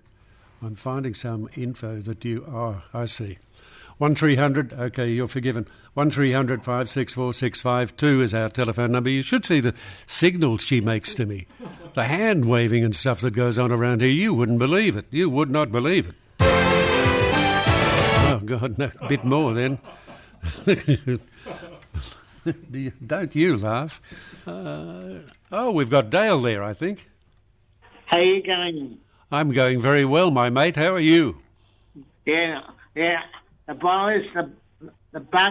I'm 0.63 0.77
finding 0.77 1.13
some 1.13 1.47
info 1.57 2.01
that 2.01 2.25
you 2.25 2.43
are. 2.49 2.85
I 2.95 3.05
see. 3.05 3.37
1300, 3.99 4.73
okay, 4.73 5.11
you're 5.11 5.29
forgiven. 5.29 5.69
1300 5.93 6.61
564 6.61 7.35
652 7.35 8.23
is 8.23 8.33
our 8.33 8.49
telephone 8.49 8.93
number. 8.93 9.11
You 9.11 9.21
should 9.21 9.45
see 9.45 9.61
the 9.61 9.75
signals 10.07 10.63
she 10.63 10.81
makes 10.81 11.15
to 11.17 11.27
me. 11.27 11.47
The 11.93 12.05
hand 12.05 12.47
waving 12.47 12.83
and 12.83 12.97
stuff 12.97 13.21
that 13.21 13.33
goes 13.33 13.59
on 13.59 13.71
around 13.71 14.01
here. 14.01 14.09
You 14.09 14.33
wouldn't 14.33 14.59
believe 14.59 14.97
it. 14.97 15.05
You 15.11 15.29
would 15.29 15.51
not 15.51 15.71
believe 15.71 16.09
it. 16.09 16.15
Oh, 18.43 18.59
God, 18.59 18.77
no, 18.79 18.91
a 19.01 19.09
bit 19.09 19.25
more 19.25 19.55
then. 19.55 19.79
Do 20.67 21.19
you- 22.73 22.93
Don't 23.07 23.35
you 23.37 23.57
laugh. 23.57 24.01
Uh, 24.47 25.19
oh, 25.53 25.71
we've 25.71 25.91
got 25.91 26.11
Dale 26.11 26.41
there, 26.41 26.63
I 26.63 26.73
think. 26.73 27.09
How 28.07 28.19
are 28.19 28.23
you 28.25 28.43
going? 28.43 28.99
I'm 29.31 29.53
going 29.53 29.81
very 29.81 30.05
well, 30.05 30.31
my 30.33 30.51
mate. 30.51 30.77
How 30.77 30.93
are 30.95 31.01
you? 31.01 31.39
Yeah, 32.27 32.61
yeah. 32.97 33.21
The 33.69 33.75
boys, 33.75 34.25
the 34.35 34.51
the 35.13 35.21
bus, 35.21 35.51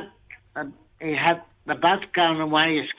uh, 0.55 0.65
you 1.01 1.15
have 1.15 1.41
the 1.65 1.75
bus 1.75 1.99
going 2.13 2.41
away. 2.41 2.63
Is, 2.83 2.89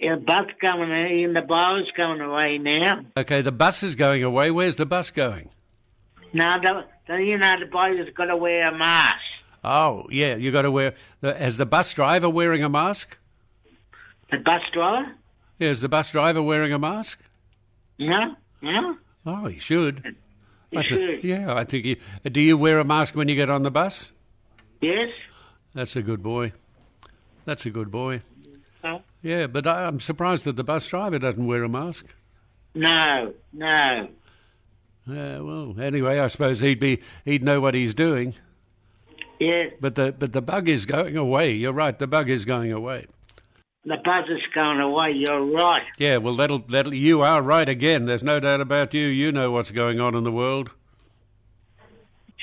the 0.00 0.16
bus 0.26 0.46
going 0.60 0.90
in. 0.90 1.32
The 1.34 1.42
boys 1.42 1.86
going 1.96 2.20
away 2.20 2.58
now. 2.58 3.02
Okay, 3.16 3.40
the 3.42 3.52
bus 3.52 3.82
is 3.82 3.94
going 3.94 4.22
away. 4.24 4.50
Where's 4.50 4.76
the 4.76 4.86
bus 4.86 5.10
going? 5.10 5.50
Now, 6.32 6.58
the, 6.58 6.84
the 7.10 7.16
you 7.22 7.38
know 7.38 7.54
the 7.58 7.66
boys 7.66 7.98
has 7.98 8.08
got 8.14 8.26
to 8.26 8.36
wear 8.36 8.68
a 8.68 8.76
mask. 8.76 9.18
Oh, 9.64 10.06
yeah, 10.10 10.36
you 10.36 10.52
got 10.52 10.62
to 10.62 10.70
wear. 10.70 10.94
The, 11.20 11.44
is 11.44 11.58
the 11.58 11.66
bus 11.66 11.92
driver 11.92 12.28
wearing 12.28 12.62
a 12.62 12.68
mask? 12.68 13.18
The 14.30 14.38
bus 14.38 14.62
driver. 14.72 15.12
Yeah, 15.58 15.70
is 15.70 15.80
the 15.80 15.88
bus 15.88 16.10
driver 16.10 16.42
wearing 16.42 16.72
a 16.72 16.78
mask? 16.78 17.18
No, 17.98 18.36
no. 18.62 18.96
Oh, 19.26 19.46
he 19.46 19.58
should. 19.58 20.16
He 20.70 20.78
I 20.78 20.82
should. 20.82 21.24
yeah, 21.24 21.52
I 21.54 21.64
think. 21.64 21.84
He, 21.84 21.96
do 22.30 22.40
you 22.40 22.56
wear 22.56 22.78
a 22.78 22.84
mask 22.84 23.16
when 23.16 23.28
you 23.28 23.34
get 23.34 23.50
on 23.50 23.64
the 23.64 23.70
bus? 23.70 24.12
Yes. 24.80 25.10
That's 25.74 25.96
a 25.96 26.02
good 26.02 26.22
boy. 26.22 26.52
That's 27.44 27.66
a 27.66 27.70
good 27.70 27.90
boy. 27.90 28.22
No. 28.82 29.02
Yeah, 29.20 29.46
but 29.48 29.66
I, 29.66 29.86
I'm 29.86 30.00
surprised 30.00 30.44
that 30.44 30.56
the 30.56 30.64
bus 30.64 30.88
driver 30.88 31.18
doesn't 31.18 31.44
wear 31.46 31.64
a 31.64 31.68
mask. 31.68 32.06
No, 32.74 33.34
no. 33.52 34.08
Uh, 35.10 35.44
well, 35.44 35.74
anyway, 35.80 36.18
I 36.20 36.28
suppose 36.28 36.60
he'd 36.60 36.78
be 36.78 37.00
he'd 37.24 37.42
know 37.42 37.60
what 37.60 37.74
he's 37.74 37.94
doing. 37.94 38.34
Yeah, 39.38 39.64
But 39.80 39.94
the 39.94 40.12
but 40.16 40.32
the 40.32 40.42
bug 40.42 40.68
is 40.68 40.84
going 40.86 41.16
away. 41.16 41.52
You're 41.52 41.72
right. 41.72 41.98
The 41.98 42.06
bug 42.06 42.28
is 42.28 42.44
going 42.44 42.70
away. 42.72 43.06
the 43.84 43.96
bus 44.04 44.28
is 44.28 44.42
going 44.54 44.80
away. 44.82 45.12
You're 45.16 45.44
right. 45.46 45.82
Yeah, 45.98 46.18
well, 46.18 46.34
that'll 46.36 46.58
that'll. 46.68 46.92
You 46.94 47.22
are 47.22 47.40
right 47.42 47.68
again. 47.68 48.04
There's 48.04 48.22
no 48.22 48.38
doubt 48.38 48.60
about 48.60 48.92
you. 48.94 49.06
You 49.06 49.32
know 49.32 49.50
what's 49.50 49.70
going 49.70 49.98
on 50.00 50.14
in 50.14 50.24
the 50.24 50.32
world. 50.32 50.70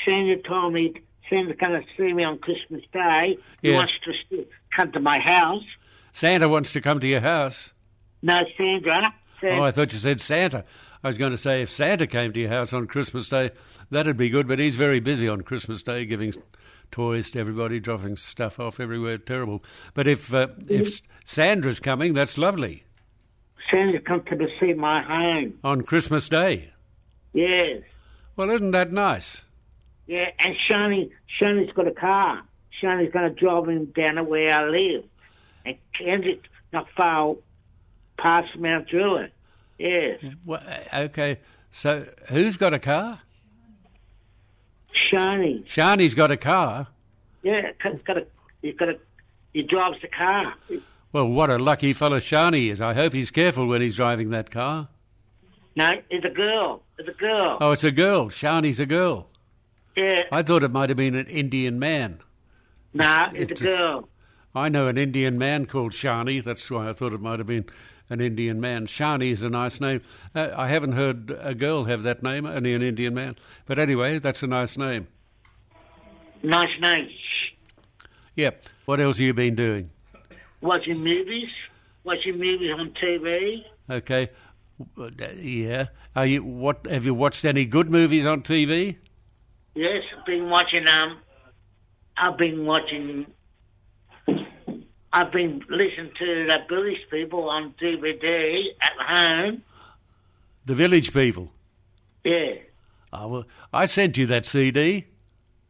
Santa 0.06 0.38
told 0.48 0.74
me 0.74 0.94
Santa's 1.30 1.58
going 1.58 1.82
to 1.82 1.88
see 1.98 2.14
me 2.14 2.24
on 2.24 2.40
Christmas 2.40 2.82
Day. 2.94 3.38
He 3.62 3.70
Yeah. 3.72 3.76
wants 3.78 3.94
to 4.32 4.46
come 4.76 4.92
to 4.94 5.00
my 5.00 5.20
house. 5.20 5.64
Santa 6.14 6.48
wants 6.48 6.74
to 6.74 6.82
come 6.82 7.00
to 7.00 7.08
your 7.08 7.20
house. 7.22 7.74
No, 8.22 8.40
Sandra. 8.58 9.14
Sandra 9.40 9.60
Oh, 9.60 9.64
I 9.64 9.72
thought 9.72 9.94
you 9.94 10.00
said 10.00 10.20
Santa. 10.22 10.64
I 11.04 11.08
was 11.08 11.18
going 11.18 11.32
to 11.32 11.38
say 11.38 11.62
if 11.62 11.72
Santa 11.72 12.08
came 12.08 12.34
to 12.34 12.40
your 12.40 12.50
house 12.50 12.74
on 12.74 12.88
Christmas 12.88 13.30
Day, 13.30 13.52
that'd 13.90 14.18
be 14.18 14.30
good. 14.30 14.48
But 14.48 14.60
he's 14.60 14.76
very 14.76 15.00
busy 15.00 15.28
on 15.28 15.42
Christmas 15.42 15.84
Day, 15.84 16.06
giving 16.06 16.34
toys 16.92 17.30
to 17.32 17.40
everybody, 17.40 17.80
dropping 17.80 18.18
stuff 18.18 18.60
off 18.60 18.80
everywhere. 18.80 19.18
Terrible. 19.18 19.64
But 19.94 20.08
if 20.08 20.34
uh, 20.34 20.48
if 20.68 21.02
Sandra's 21.26 21.80
coming, 21.80 22.14
that's 22.14 22.38
lovely 22.38 22.84
Sandra 23.74 24.00
come 24.00 24.24
to 24.24 24.48
see 24.60 24.74
my 24.74 25.04
home. 25.04 25.60
on 25.64 25.82
Christmas 25.82 26.30
Day. 26.30 26.72
Yes. 27.34 27.82
Well, 28.36 28.50
isn't 28.52 28.72
that 28.72 28.92
nice? 28.92 29.44
Yeah, 30.06 30.30
and 30.40 30.56
Shani, 30.70 31.10
Shani's 31.40 31.74
got 31.74 31.88
a 31.88 31.92
car. 31.92 32.44
Shani's 32.82 33.12
going 33.12 33.34
to 33.34 33.36
drive 33.36 33.68
him 33.68 33.86
down 33.86 34.16
to 34.16 34.24
where 34.24 34.52
I 34.52 34.70
live. 34.70 35.04
And 35.66 35.76
Kansas, 35.98 36.40
not 36.72 36.88
far, 36.96 37.36
past 38.18 38.58
Mount 38.58 38.88
Druitt. 38.88 39.34
Yes, 39.80 40.20
Wha- 40.46 40.60
okay, 40.94 41.40
so 41.72 42.06
who's 42.30 42.58
got 42.58 42.74
a 42.74 42.80
car? 42.80 43.22
Shani. 44.96 45.66
Shani's 45.66 46.14
got 46.16 46.32
a 46.32 46.38
car. 46.38 46.88
Yeah, 47.44 47.72
he's 47.84 48.02
got 48.02 48.18
a, 48.18 48.26
he's 48.62 48.76
got 48.76 48.90
a, 48.90 48.98
he 49.54 49.62
drives 49.64 49.98
the 50.02 50.08
car. 50.08 50.54
Well, 51.14 51.28
what 51.28 51.50
a 51.50 51.58
lucky 51.58 51.94
fellow 51.94 52.20
Shani 52.20 52.72
is. 52.72 52.82
I 52.82 52.94
hope 52.94 53.14
he's 53.14 53.32
careful 53.32 53.68
when 53.68 53.82
he's 53.82 53.96
driving 53.96 54.30
that 54.32 54.50
car. 54.52 54.90
No, 55.76 55.92
it's 56.10 56.26
a 56.26 56.30
girl. 56.30 56.82
It's 56.98 57.08
a 57.08 57.14
girl. 57.14 57.58
Oh, 57.62 57.72
it's 57.72 57.84
a 57.84 57.92
girl. 57.92 58.30
Shani's 58.30 58.80
a 58.80 58.86
girl. 58.86 59.30
Yeah, 59.96 60.24
I 60.32 60.42
thought 60.44 60.64
it 60.64 60.72
might 60.72 60.90
have 60.90 60.98
been 60.98 61.16
an 61.16 61.28
Indian 61.28 61.80
man. 61.80 62.20
no, 62.94 63.28
it's, 63.34 63.52
it's 63.52 63.62
a 63.62 63.64
a- 63.64 63.68
girl. 63.68 64.10
I 64.56 64.70
know 64.70 64.88
an 64.88 64.98
Indian 64.98 65.38
man 65.38 65.68
called 65.68 65.92
Shani. 65.92 66.44
That's 66.44 66.70
why 66.72 66.90
I 66.90 66.94
thought 66.94 67.14
it 67.14 67.22
might 67.22 67.38
have 67.38 67.48
been 67.48 67.66
an 68.10 68.22
Indian 68.22 68.60
man. 68.62 68.88
Shani 68.88 69.32
is 69.32 69.44
a 69.44 69.50
nice 69.50 69.82
name. 69.82 70.02
Uh, 70.34 70.50
I 70.56 70.68
haven't 70.68 70.94
heard 70.94 71.36
a 71.40 71.54
girl 71.54 71.86
have 71.86 72.04
that 72.04 72.24
name, 72.24 72.46
only 72.46 72.74
an 72.74 72.82
Indian 72.82 73.14
man. 73.14 73.36
But 73.66 73.80
anyway, 73.80 74.20
that's 74.20 74.44
a 74.44 74.48
nice 74.48 74.78
name. 74.78 75.08
Nice 76.44 76.80
name. 76.82 77.10
Yep. 78.36 78.66
What 78.86 79.00
else 79.00 79.18
have 79.18 79.26
you 79.26 79.34
been 79.34 79.56
doing? 79.56 79.90
Watching 80.62 81.04
movies. 81.04 81.50
Watching 82.04 82.40
movies 82.40 82.72
on 82.78 82.92
TV. 82.92 83.64
Okay. 83.90 84.30
Yeah. 85.40 85.88
Are 86.16 86.26
you? 86.26 86.44
What 86.44 86.86
have 86.88 87.06
you 87.06 87.14
watched? 87.14 87.44
Any 87.44 87.66
good 87.66 87.90
movies 87.90 88.26
on 88.26 88.44
TV? 88.44 88.98
Yes, 89.76 90.04
I've 90.18 90.26
been 90.26 90.50
watching. 90.50 90.88
Um, 90.88 91.20
I've 92.16 92.38
been 92.38 92.66
watching. 92.66 93.26
I've 95.14 95.32
been 95.32 95.64
listening 95.70 96.12
to 96.20 96.48
the 96.50 96.60
British 96.68 97.00
people 97.10 97.50
on 97.50 97.74
DVD 97.82 98.64
at 98.82 98.94
home. 99.00 99.64
The 100.66 100.76
Village 100.76 101.14
People. 101.14 101.52
Yeah, 102.24 102.56
Oh, 103.14 103.28
well, 103.30 103.46
I 103.72 103.86
sent 103.86 104.18
you 104.18 104.26
that 104.28 104.46
CD. 104.46 105.06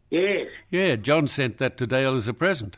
yes. 0.09 0.47
Yeah, 0.71 0.95
John 0.95 1.27
sent 1.27 1.59
that 1.59 1.77
to 1.77 1.85
Dale 1.85 2.15
as 2.15 2.27
a 2.27 2.33
present. 2.33 2.77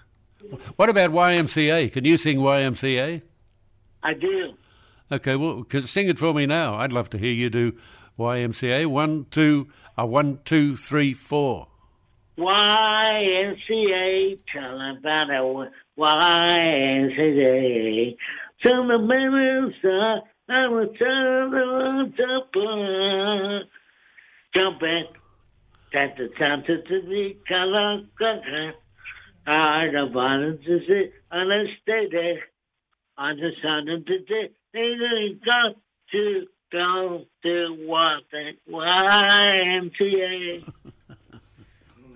What 0.76 0.90
about 0.90 1.12
YMCA? 1.12 1.92
Can 1.94 2.04
you 2.04 2.18
sing 2.18 2.40
YMCA? 2.40 3.22
I 4.04 4.14
do. 4.14 4.54
Okay, 5.12 5.36
well, 5.38 5.66
sing 5.86 6.10
it 6.10 6.20
for 6.20 6.34
me 6.34 6.46
now. 6.46 6.76
I'd 6.76 6.92
love 6.92 7.10
to 7.12 7.18
hear 7.18 7.32
you 7.32 7.50
do 7.50 7.74
YMCA. 8.20 8.86
One, 8.88 9.26
two, 9.32 9.70
uh, 9.98 10.06
one, 10.06 10.40
two, 10.44 10.76
three, 10.76 11.14
four. 11.14 11.68
YMCA, 12.40 14.40
tell 14.54 14.80
about 14.98 15.30
it. 15.30 15.72
YMCA. 16.00 18.16
Tell 18.64 18.88
the 18.88 18.98
that 19.84 20.22
I 20.48 20.68
was 20.68 20.88
telling 20.98 22.14
the 22.16 22.42
Jumping. 24.56 25.08
That's 25.92 26.18
the 26.18 26.30
time 26.40 26.64
to 26.66 26.78
the 26.88 27.36
color. 27.48 28.04
I 29.46 29.88
don't 29.92 30.14
want 30.14 30.64
to 30.64 30.80
see, 30.88 31.12
and 31.32 31.54
I 31.54 31.66
stay 31.82 32.08
there. 32.10 32.44
I 33.18 33.34
decided 33.34 34.08
to 34.08 34.20
do, 34.20 34.48
they 34.74 35.38
got 35.46 35.76
to 36.12 36.48
go 36.72 37.26
to 37.44 37.76
what 37.86 38.24
the 38.32 38.54
YMCA 38.72 40.64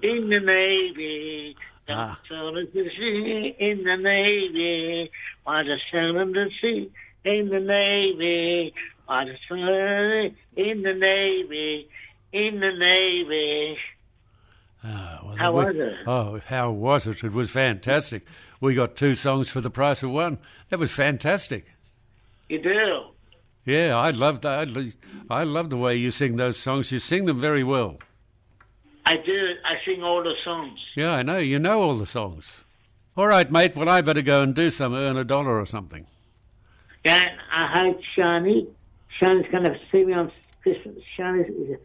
in 0.03 0.29
the 0.29 0.39
Navy. 0.39 1.55
Ah. 1.89 2.19
Sound 2.29 2.57
of 2.57 2.71
the 2.73 2.89
sea 2.97 3.55
in 3.59 3.83
the 3.83 3.97
Navy. 3.97 5.09
Why 5.43 5.63
the 5.63 5.77
sound 5.91 6.17
of 6.17 6.33
the 6.33 6.49
sea 6.61 6.91
in 7.25 7.49
the 7.49 7.59
Navy. 7.59 8.73
Why 9.05 9.25
the 9.25 9.35
sound 9.49 10.35
in 10.55 10.81
the 10.83 10.93
Navy. 10.93 11.87
In 12.31 12.59
the 12.59 12.71
Navy. 12.71 13.77
Ah, 14.83 15.19
well, 15.23 15.35
How 15.37 15.51
we- 15.51 15.65
was 15.65 15.75
it? 15.75 15.95
Oh, 16.07 16.41
how 16.47 16.71
was 16.71 17.07
it? 17.07 17.23
It 17.23 17.31
was 17.31 17.49
fantastic. 17.49 18.25
We 18.59 18.75
got 18.75 18.95
two 18.95 19.15
songs 19.15 19.49
for 19.49 19.61
the 19.61 19.69
price 19.69 20.03
of 20.03 20.11
one. 20.11 20.37
That 20.69 20.79
was 20.79 20.91
fantastic. 20.91 21.65
You 22.49 22.61
do. 22.61 23.03
Yeah, 23.65 23.95
I 23.97 24.09
loved. 24.11 24.45
I, 24.45 24.65
I 25.29 25.43
love 25.43 25.69
the 25.69 25.77
way 25.77 25.95
you 25.95 26.11
sing 26.11 26.35
those 26.35 26.57
songs. 26.57 26.91
You 26.91 26.99
sing 26.99 27.25
them 27.25 27.39
very 27.39 27.63
well. 27.63 27.97
I 29.05 29.15
do. 29.17 29.53
I 29.65 29.83
sing 29.85 30.01
all 30.03 30.23
the 30.23 30.33
songs. 30.43 30.79
Yeah, 30.95 31.11
I 31.13 31.23
know. 31.23 31.37
You 31.37 31.59
know 31.59 31.81
all 31.81 31.95
the 31.95 32.05
songs. 32.05 32.63
All 33.15 33.27
right, 33.27 33.51
mate. 33.51 33.75
Well, 33.75 33.89
I 33.89 34.01
better 34.01 34.21
go 34.21 34.41
and 34.41 34.55
do 34.55 34.71
some, 34.71 34.93
earn 34.93 35.17
a 35.17 35.23
dollar 35.23 35.59
or 35.59 35.65
something. 35.65 36.07
Yeah, 37.05 37.25
I 37.51 37.67
hope 37.77 37.99
Shani. 38.17 38.67
Shani's 39.21 39.51
going 39.51 39.65
to 39.65 39.77
see 39.91 40.05
me 40.05 40.13
on 40.13 40.31
Christmas. 40.61 40.97
Shani, 41.17 41.77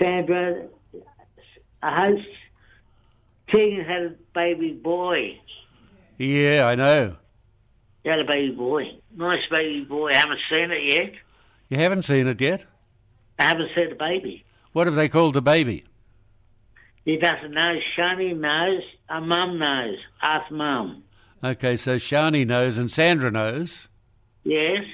Sandra. 0.00 0.66
I 1.82 2.06
hope 2.06 2.20
Tegan 3.52 3.84
had 3.84 4.02
a 4.02 4.14
baby 4.34 4.72
boy. 4.72 5.38
Yeah, 6.18 6.66
I 6.66 6.74
know. 6.74 7.16
He 8.02 8.10
had 8.10 8.20
a 8.20 8.24
baby 8.24 8.54
boy. 8.54 8.84
Nice 9.16 9.46
baby 9.50 9.84
boy. 9.84 10.10
I 10.10 10.16
haven't 10.16 10.40
seen 10.50 10.70
it 10.70 10.92
yet. 10.92 11.12
You 11.70 11.78
haven't 11.78 12.02
seen 12.02 12.26
it 12.28 12.40
yet. 12.40 12.64
I 13.38 13.44
haven't 13.44 13.70
seen 13.74 13.88
the 13.88 13.96
baby. 13.96 14.44
What 14.72 14.86
have 14.86 14.94
they 14.94 15.08
called 15.08 15.34
the 15.34 15.42
baby? 15.42 15.84
He 17.04 17.16
doesn't 17.18 17.52
know. 17.52 17.74
Shani 17.98 18.36
knows. 18.36 18.82
Our 19.08 19.20
mum 19.20 19.58
knows. 19.58 19.98
Ask 20.22 20.50
mum. 20.50 21.02
Okay, 21.42 21.76
so 21.76 21.96
Shani 21.96 22.46
knows 22.46 22.78
and 22.78 22.90
Sandra 22.90 23.30
knows, 23.30 23.88
Yes. 24.44 24.84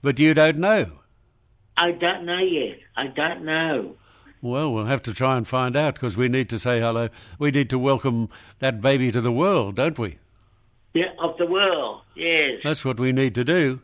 but 0.00 0.18
you 0.20 0.32
don't 0.32 0.58
know. 0.58 0.92
I 1.76 1.90
don't 1.92 2.24
know 2.24 2.38
yet. 2.38 2.78
I 2.96 3.08
don't 3.08 3.44
know. 3.44 3.96
Well, 4.40 4.72
we'll 4.72 4.84
have 4.84 5.02
to 5.02 5.12
try 5.14 5.36
and 5.36 5.46
find 5.48 5.74
out 5.76 5.94
because 5.94 6.16
we 6.16 6.28
need 6.28 6.48
to 6.50 6.58
say 6.60 6.78
hello. 6.78 7.08
We 7.40 7.50
need 7.50 7.70
to 7.70 7.78
welcome 7.80 8.28
that 8.60 8.80
baby 8.80 9.10
to 9.10 9.20
the 9.20 9.32
world, 9.32 9.74
don't 9.74 9.98
we? 9.98 10.18
Yeah, 10.94 11.06
of 11.20 11.36
the 11.38 11.46
world. 11.46 12.02
Yes. 12.14 12.56
That's 12.62 12.84
what 12.84 13.00
we 13.00 13.10
need 13.10 13.34
to 13.34 13.42
do. 13.44 13.80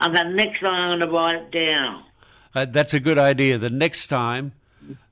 And 0.00 0.16
the 0.16 0.24
next 0.24 0.60
time 0.60 0.92
I'm 0.92 0.98
going 0.98 1.08
to 1.08 1.16
write 1.16 1.34
it 1.42 1.50
down. 1.52 2.04
Uh, 2.54 2.64
that's 2.64 2.94
a 2.94 3.00
good 3.00 3.18
idea. 3.18 3.58
The 3.58 3.70
next 3.70 4.08
time 4.08 4.52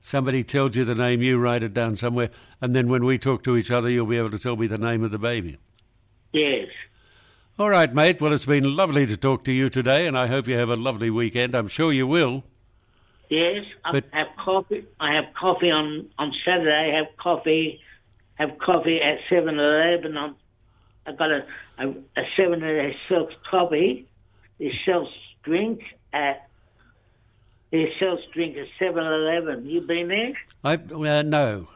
somebody 0.01 0.43
tells 0.43 0.75
you 0.75 0.85
the 0.85 0.95
name, 0.95 1.21
you 1.21 1.37
write 1.37 1.63
it 1.63 1.73
down 1.73 1.95
somewhere, 1.95 2.29
and 2.61 2.73
then 2.75 2.87
when 2.89 3.05
we 3.05 3.17
talk 3.17 3.43
to 3.43 3.57
each 3.57 3.71
other, 3.71 3.89
you'll 3.89 4.05
be 4.05 4.17
able 4.17 4.31
to 4.31 4.39
tell 4.39 4.55
me 4.55 4.67
the 4.67 4.77
name 4.77 5.03
of 5.03 5.11
the 5.11 5.17
baby. 5.19 5.57
Yes. 6.33 6.67
All 7.57 7.69
right, 7.69 7.93
mate. 7.93 8.19
Well, 8.19 8.33
it's 8.33 8.45
been 8.45 8.75
lovely 8.75 9.05
to 9.05 9.15
talk 9.15 9.43
to 9.45 9.51
you 9.51 9.69
today, 9.69 10.07
and 10.07 10.17
I 10.17 10.27
hope 10.27 10.47
you 10.47 10.57
have 10.57 10.69
a 10.69 10.75
lovely 10.75 11.09
weekend. 11.09 11.55
I'm 11.55 11.69
sure 11.69 11.93
you 11.93 12.05
will. 12.05 12.43
Yes. 13.29 13.65
I 13.83 13.91
But- 13.93 14.05
have 14.11 14.27
coffee. 14.37 14.85
I 14.99 15.15
have 15.15 15.33
coffee 15.33 15.71
on 15.71 16.09
on 16.19 16.33
Saturday. 16.45 16.91
I 16.93 16.97
have 16.97 17.15
coffee. 17.17 17.79
Have 18.35 18.57
coffee 18.57 19.01
at 19.01 19.19
Seven 19.29 19.57
Eleven. 19.57 20.17
On 20.17 20.35
I 21.07 21.13
got 21.13 21.31
a 21.31 21.45
a, 21.79 21.87
a 22.17 22.23
Seven 22.37 22.59
that 22.59 22.93
sells 23.07 23.31
coffee. 23.49 24.05
It 24.59 24.75
sells 24.85 25.09
drink 25.43 25.81
at. 26.13 26.47
It 27.71 27.89
sells 27.99 28.19
drink 28.33 28.57
at 28.57 28.67
Seven 28.79 29.03
Eleven. 29.03 29.65
You 29.65 29.81
been 29.81 30.07
there? 30.07 30.33
I 30.63 30.75
uh, 30.75 31.21
no, 31.23 31.67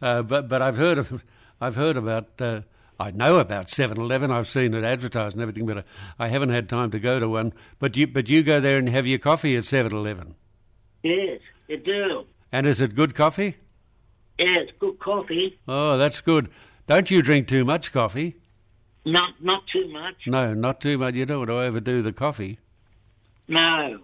uh, 0.00 0.22
but 0.22 0.48
but 0.48 0.62
I've 0.62 0.76
heard 0.76 0.98
of 0.98 1.22
I've 1.60 1.76
heard 1.76 1.96
about 1.96 2.28
uh, 2.40 2.62
I 2.98 3.10
know 3.10 3.38
about 3.38 3.66
7-Eleven. 3.66 4.30
I've 4.30 4.48
seen 4.48 4.74
it 4.74 4.84
advertised 4.84 5.34
and 5.34 5.42
everything, 5.42 5.66
but 5.66 5.84
I 6.20 6.28
haven't 6.28 6.50
had 6.50 6.68
time 6.68 6.92
to 6.92 7.00
go 7.00 7.18
to 7.18 7.28
one. 7.28 7.52
But 7.80 7.96
you 7.96 8.06
but 8.06 8.28
you 8.28 8.42
go 8.42 8.60
there 8.60 8.78
and 8.78 8.88
have 8.88 9.06
your 9.06 9.18
coffee 9.18 9.56
at 9.56 9.64
7-Eleven. 9.64 10.36
Yes, 11.02 11.40
you 11.66 11.78
do. 11.78 12.26
And 12.52 12.66
is 12.66 12.80
it 12.80 12.94
good 12.94 13.14
coffee? 13.14 13.56
Yes, 14.38 14.68
good 14.78 14.98
coffee. 15.00 15.58
Oh, 15.66 15.98
that's 15.98 16.20
good. 16.20 16.48
Don't 16.86 17.10
you 17.10 17.22
drink 17.22 17.48
too 17.48 17.64
much 17.64 17.92
coffee? 17.92 18.36
Not 19.04 19.42
not 19.42 19.62
too 19.72 19.88
much. 19.88 20.14
No, 20.26 20.54
not 20.54 20.80
too 20.80 20.96
much. 20.96 21.14
You 21.14 21.26
don't 21.26 21.38
want 21.38 21.50
to 21.50 21.58
overdo 21.58 22.02
the 22.02 22.12
coffee. 22.12 22.58
No. 23.48 23.98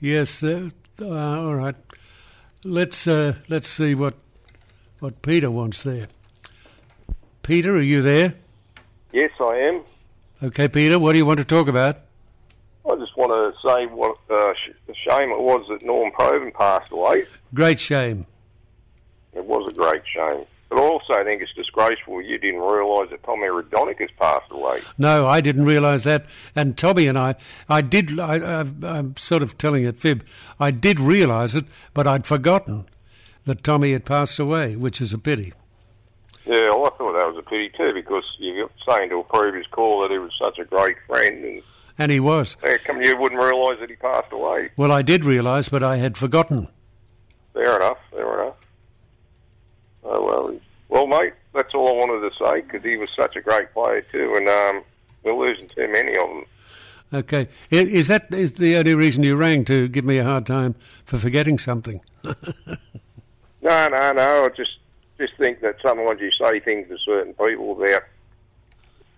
Yes, 0.00 0.44
uh, 0.44 0.70
uh, 1.02 1.08
all 1.08 1.56
right. 1.56 1.74
Let's 2.64 3.06
uh, 3.08 3.34
let's 3.48 3.68
see 3.68 3.94
what 3.94 4.14
what 5.00 5.20
Peter 5.22 5.50
wants 5.50 5.82
there. 5.82 6.06
Peter, 7.42 7.74
are 7.74 7.82
you 7.82 8.00
there? 8.00 8.34
Yes, 9.12 9.32
I 9.40 9.56
am. 9.56 9.82
Okay, 10.42 10.68
Peter, 10.68 10.98
what 10.98 11.12
do 11.12 11.18
you 11.18 11.26
want 11.26 11.40
to 11.40 11.44
talk 11.44 11.66
about? 11.66 11.98
I 12.88 12.94
just 12.96 13.16
want 13.16 13.32
to 13.32 13.52
say 13.68 13.86
what 13.86 14.16
uh, 14.30 14.52
sh- 14.54 14.70
a 14.88 14.94
shame 14.94 15.30
it 15.30 15.40
was 15.40 15.66
that 15.68 15.84
Norm 15.84 16.12
Provan 16.12 16.54
passed 16.54 16.92
away. 16.92 17.24
Great 17.52 17.80
shame. 17.80 18.24
It 19.32 19.44
was 19.44 19.70
a 19.70 19.74
great 19.74 20.02
shame. 20.14 20.44
But 20.68 20.78
I 20.78 20.82
also 20.82 21.14
think 21.24 21.40
it's 21.40 21.52
disgraceful 21.54 22.20
you 22.20 22.36
didn't 22.38 22.60
realise 22.60 23.08
that 23.10 23.22
Tommy 23.22 23.46
Raudonikis 23.46 24.00
has 24.00 24.10
passed 24.18 24.50
away. 24.52 24.80
No, 24.98 25.26
I 25.26 25.40
didn't 25.40 25.64
realise 25.64 26.04
that. 26.04 26.26
And 26.54 26.76
Tommy 26.76 27.06
and 27.06 27.18
I, 27.18 27.36
I 27.70 27.80
did. 27.80 28.20
I, 28.20 28.60
I'm 28.82 29.16
sort 29.16 29.42
of 29.42 29.56
telling 29.56 29.84
it 29.84 29.96
fib. 29.96 30.26
I 30.60 30.70
did 30.70 31.00
realise 31.00 31.54
it, 31.54 31.64
but 31.94 32.06
I'd 32.06 32.26
forgotten 32.26 32.86
that 33.44 33.64
Tommy 33.64 33.92
had 33.92 34.04
passed 34.04 34.38
away, 34.38 34.76
which 34.76 35.00
is 35.00 35.14
a 35.14 35.18
pity. 35.18 35.54
Yeah, 36.44 36.68
well, 36.70 36.86
I 36.86 36.90
thought 36.90 37.12
that 37.18 37.26
was 37.32 37.36
a 37.38 37.48
pity 37.48 37.70
too 37.76 37.92
because 37.94 38.24
you 38.38 38.54
were 38.64 38.70
saying 38.94 39.08
to 39.10 39.20
a 39.20 39.24
previous 39.24 39.66
call 39.68 40.02
that 40.02 40.10
he 40.10 40.18
was 40.18 40.32
such 40.42 40.58
a 40.58 40.64
great 40.66 40.96
friend 41.06 41.44
and 41.44 41.62
And 41.98 42.10
he 42.12 42.20
was. 42.20 42.56
how 42.62 42.76
come 42.84 43.00
you 43.02 43.16
wouldn't 43.18 43.40
realise 43.40 43.78
that 43.80 43.88
he 43.90 43.96
passed 43.96 44.32
away? 44.32 44.70
Well, 44.76 44.92
I 44.92 45.00
did 45.02 45.24
realise, 45.24 45.68
but 45.70 45.82
I 45.82 45.96
had 45.96 46.16
forgotten. 46.18 46.68
Fair 47.54 47.76
enough, 47.76 47.98
fair 48.10 48.42
enough. 48.42 48.54
Oh, 50.10 50.24
well, 50.24 50.54
well, 50.88 51.06
mate, 51.06 51.34
that's 51.54 51.74
all 51.74 51.88
I 51.88 51.92
wanted 52.06 52.28
to 52.30 52.44
say 52.44 52.60
because 52.62 52.82
he 52.82 52.96
was 52.96 53.10
such 53.14 53.36
a 53.36 53.40
great 53.42 53.72
player 53.74 54.00
too 54.02 54.34
and 54.36 54.48
um, 54.48 54.82
we're 55.22 55.34
losing 55.46 55.68
too 55.68 55.86
many 55.92 56.12
of 56.16 56.28
them. 56.28 56.44
Okay, 57.12 57.48
is 57.70 58.08
that 58.08 58.32
is 58.32 58.52
the 58.52 58.76
only 58.76 58.94
reason 58.94 59.22
you 59.22 59.34
rang 59.36 59.64
to 59.66 59.88
give 59.88 60.04
me 60.04 60.18
a 60.18 60.24
hard 60.24 60.46
time 60.46 60.74
for 61.04 61.18
forgetting 61.18 61.58
something? 61.58 62.00
No, 63.60 63.88
no, 63.88 64.12
no. 64.12 64.44
I 64.44 64.48
just 64.56 64.78
just 65.18 65.36
think 65.36 65.60
that 65.62 65.76
sometimes 65.82 66.20
you 66.20 66.30
say 66.40 66.60
things 66.60 66.88
to 66.88 66.96
certain 67.04 67.34
people 67.34 67.72
about, 67.72 68.02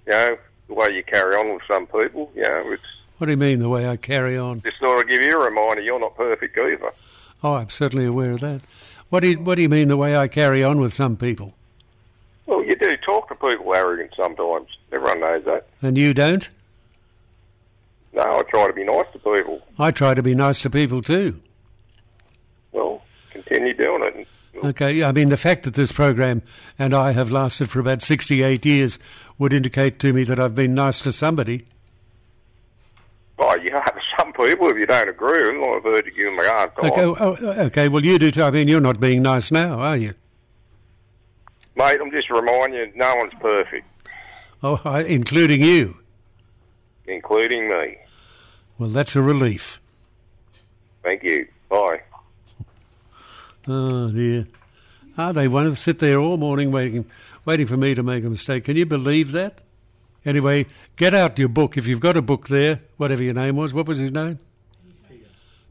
you 0.06 0.12
know, 0.12 0.38
the 0.66 0.74
way 0.74 0.88
you 0.94 1.02
carry 1.02 1.34
on 1.36 1.52
with 1.52 1.62
some 1.68 1.86
people. 1.86 2.32
You 2.34 2.42
know, 2.42 2.72
it's 2.72 2.82
What 3.18 3.26
do 3.26 3.32
you 3.32 3.36
mean 3.36 3.58
the 3.58 3.68
way 3.68 3.86
I 3.88 3.96
carry 3.96 4.38
on? 4.38 4.62
just 4.62 4.80
thought 4.80 4.98
I'd 4.98 5.08
give 5.08 5.20
you 5.20 5.38
a 5.38 5.44
reminder. 5.44 5.82
You're 5.82 6.00
not 6.00 6.16
perfect 6.16 6.58
either. 6.58 6.90
Oh, 7.44 7.54
I'm 7.54 7.68
certainly 7.68 8.06
aware 8.06 8.32
of 8.32 8.40
that. 8.40 8.62
What 9.10 9.20
do 9.20 9.30
you, 9.30 9.40
what 9.40 9.56
do 9.56 9.62
you 9.62 9.68
mean 9.68 9.88
the 9.88 9.96
way 9.96 10.16
I 10.16 10.28
carry 10.28 10.64
on 10.64 10.80
with 10.80 10.94
some 10.94 11.16
people? 11.16 11.54
Well, 12.46 12.64
you 12.64 12.74
do 12.76 12.96
talk 13.04 13.28
to 13.28 13.34
people 13.34 13.74
arrogant 13.74 14.12
sometimes. 14.16 14.68
Everyone 14.92 15.20
knows 15.20 15.44
that. 15.44 15.66
And 15.82 15.98
you 15.98 16.14
don't? 16.14 16.48
No, 18.12 18.22
I 18.22 18.42
try 18.48 18.66
to 18.66 18.72
be 18.72 18.84
nice 18.84 19.06
to 19.12 19.18
people. 19.18 19.60
I 19.78 19.90
try 19.90 20.14
to 20.14 20.22
be 20.22 20.34
nice 20.34 20.62
to 20.62 20.70
people 20.70 21.02
too. 21.02 21.40
Well, 22.72 23.02
continue 23.30 23.74
doing 23.74 24.02
it. 24.04 24.28
Okay, 24.62 25.04
I 25.04 25.12
mean, 25.12 25.28
the 25.28 25.36
fact 25.36 25.62
that 25.62 25.74
this 25.74 25.92
program 25.92 26.42
and 26.78 26.92
I 26.92 27.12
have 27.12 27.30
lasted 27.30 27.70
for 27.70 27.80
about 27.80 28.02
68 28.02 28.66
years 28.66 28.98
would 29.38 29.52
indicate 29.52 29.98
to 30.00 30.12
me 30.12 30.24
that 30.24 30.38
I've 30.38 30.54
been 30.54 30.74
nice 30.74 31.00
to 31.00 31.12
somebody. 31.12 31.66
Oh, 33.38 33.54
you 33.54 33.74
are 33.74 33.82
to 33.82 33.89
some 33.89 33.89
people 34.46 34.68
if 34.68 34.76
you 34.76 34.86
don't 34.86 35.08
agree. 35.08 35.42
with 35.42 35.60
them, 35.60 35.64
I've 35.64 35.82
heard 35.82 36.06
you 36.06 36.12
give 36.12 36.26
them 36.26 36.38
a 36.44 36.48
hard 36.48 36.76
time. 36.76 36.90
Okay, 36.92 37.04
oh, 37.04 37.64
okay, 37.66 37.88
well, 37.88 38.04
you 38.04 38.18
do 38.18 38.30
too. 38.30 38.42
I 38.42 38.50
mean, 38.50 38.68
you're 38.68 38.80
not 38.80 39.00
being 39.00 39.22
nice 39.22 39.50
now, 39.50 39.78
are 39.78 39.96
you? 39.96 40.14
Mate, 41.76 41.98
I'm 42.00 42.10
just 42.10 42.28
reminding 42.30 42.78
you, 42.78 42.92
no 42.96 43.14
one's 43.16 43.32
perfect, 43.40 43.86
Oh, 44.62 44.80
I, 44.84 45.00
including 45.02 45.62
you. 45.62 45.96
including 47.06 47.68
me. 47.68 47.96
Well, 48.78 48.90
that's 48.90 49.16
a 49.16 49.22
relief. 49.22 49.80
Thank 51.02 51.22
you. 51.22 51.46
Bye. 51.68 52.00
Oh, 53.68 54.10
dear. 54.10 54.46
Ah, 55.16 55.32
they 55.32 55.48
want 55.48 55.68
to 55.68 55.76
sit 55.80 55.98
there 55.98 56.18
all 56.18 56.36
morning 56.36 56.70
waiting, 56.72 57.04
waiting 57.44 57.66
for 57.66 57.76
me 57.76 57.94
to 57.94 58.02
make 58.02 58.24
a 58.24 58.30
mistake. 58.30 58.64
Can 58.64 58.76
you 58.76 58.86
believe 58.86 59.32
that? 59.32 59.60
Anyway, 60.24 60.66
get 60.96 61.14
out 61.14 61.38
your 61.38 61.48
book. 61.48 61.76
If 61.76 61.86
you've 61.86 62.00
got 62.00 62.16
a 62.16 62.22
book 62.22 62.48
there, 62.48 62.80
whatever 62.96 63.22
your 63.22 63.34
name 63.34 63.56
was, 63.56 63.72
what 63.72 63.86
was 63.86 63.98
his 63.98 64.12
name? 64.12 64.38
Peter, 65.08 65.26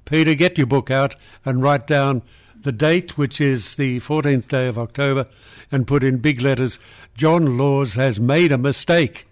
Peter, 0.06 0.34
get 0.34 0.58
your 0.58 0.68
book 0.68 0.90
out 0.90 1.16
and 1.46 1.62
write 1.62 1.86
down 1.86 2.24
the 2.62 2.72
date, 2.72 3.18
which 3.18 3.40
is 3.40 3.76
the 3.76 4.00
14th 4.00 4.48
day 4.48 4.68
of 4.68 4.78
October, 4.78 5.26
and 5.72 5.88
put 5.88 6.04
in 6.04 6.18
big 6.18 6.42
letters, 6.42 6.80
John 7.14 7.58
Laws 7.58 7.96
has 7.96 8.20
made 8.20 8.52
a 8.52 8.58
mistake. 8.58 9.28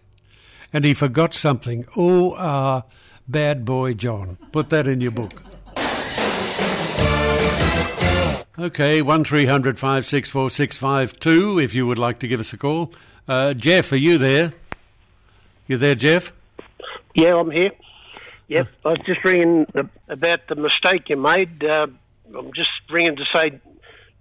And 0.71 0.85
he 0.85 0.93
forgot 0.93 1.33
something. 1.33 1.85
Oh, 1.95 2.35
ah, 2.37 2.83
bad 3.27 3.65
boy 3.65 3.93
John. 3.93 4.37
Put 4.51 4.69
that 4.69 4.87
in 4.87 5.01
your 5.01 5.11
book. 5.11 5.41
Okay, 8.59 9.03
one 9.03 9.23
6464652 9.23 11.63
if 11.63 11.75
you 11.75 11.85
would 11.85 11.99
like 11.99 12.17
to 12.19 12.27
give 12.27 12.39
us 12.39 12.53
a 12.53 12.57
call. 12.57 12.91
Uh, 13.27 13.53
Jeff, 13.53 13.91
are 13.91 13.97
you 13.97 14.17
there? 14.17 14.53
You 15.67 15.77
there, 15.77 15.95
Jeff? 15.95 16.31
Yeah, 17.15 17.35
I'm 17.35 17.51
here. 17.51 17.71
Yep, 18.47 18.67
I 18.85 18.87
was 18.89 18.99
just 19.05 19.23
ringing 19.25 19.65
about 20.07 20.47
the 20.47 20.55
mistake 20.55 21.09
you 21.09 21.17
made. 21.17 21.63
Uh, 21.63 21.87
I'm 22.37 22.53
just 22.53 22.69
ringing 22.89 23.17
to 23.17 23.25
say 23.33 23.59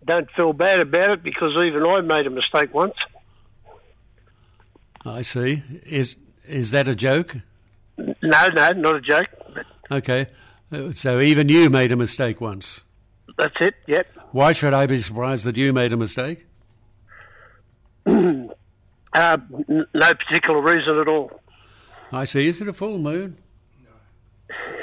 don't 0.04 0.28
feel 0.32 0.52
bad 0.52 0.80
about 0.80 1.11
it 1.11 1.22
because 1.22 1.52
even 1.62 1.85
I 1.85 2.00
made 2.00 2.26
a 2.26 2.30
mistake 2.30 2.74
once. 2.74 2.94
I 5.04 5.22
see. 5.22 5.62
Is 5.85 6.16
is 6.44 6.72
that 6.72 6.88
a 6.88 6.94
joke? 6.96 7.37
No, 7.96 8.14
no, 8.22 8.68
not 8.70 8.96
a 8.96 9.00
joke. 9.00 9.26
Okay. 9.90 10.26
Uh, 10.72 10.92
So 10.92 11.20
even 11.20 11.48
you 11.48 11.70
made 11.70 11.92
a 11.92 11.96
mistake 11.96 12.40
once. 12.40 12.80
That's 13.38 13.54
it. 13.61 13.74
Yep. 13.87 14.06
Why 14.32 14.52
should 14.52 14.74
I 14.74 14.87
be 14.87 14.98
surprised 14.98 15.44
that 15.44 15.56
you 15.56 15.72
made 15.72 15.92
a 15.92 15.96
mistake? 15.96 16.46
Uh, 19.16 19.38
n- 19.70 19.87
no 19.94 20.14
particular 20.14 20.62
reason 20.62 20.98
at 20.98 21.09
all. 21.09 21.40
I 22.12 22.24
see. 22.26 22.46
Is 22.46 22.61
it 22.61 22.68
a 22.68 22.72
full 22.74 22.98
moon? 22.98 23.38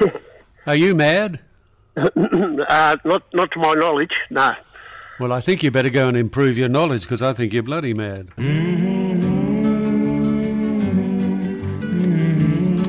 No. 0.01 0.11
Are 0.65 0.75
you 0.75 0.95
mad? 0.95 1.39
uh, 1.95 2.97
not, 3.05 3.23
not 3.33 3.51
to 3.51 3.59
my 3.59 3.73
knowledge. 3.75 4.11
No. 4.31 4.53
Well, 5.19 5.31
I 5.31 5.39
think 5.39 5.61
you 5.61 5.69
better 5.69 5.91
go 5.91 6.07
and 6.07 6.17
improve 6.17 6.57
your 6.57 6.67
knowledge 6.69 7.03
because 7.03 7.21
I 7.21 7.33
think 7.33 7.53
you're 7.53 7.61
bloody 7.61 7.93
mad. 7.93 8.29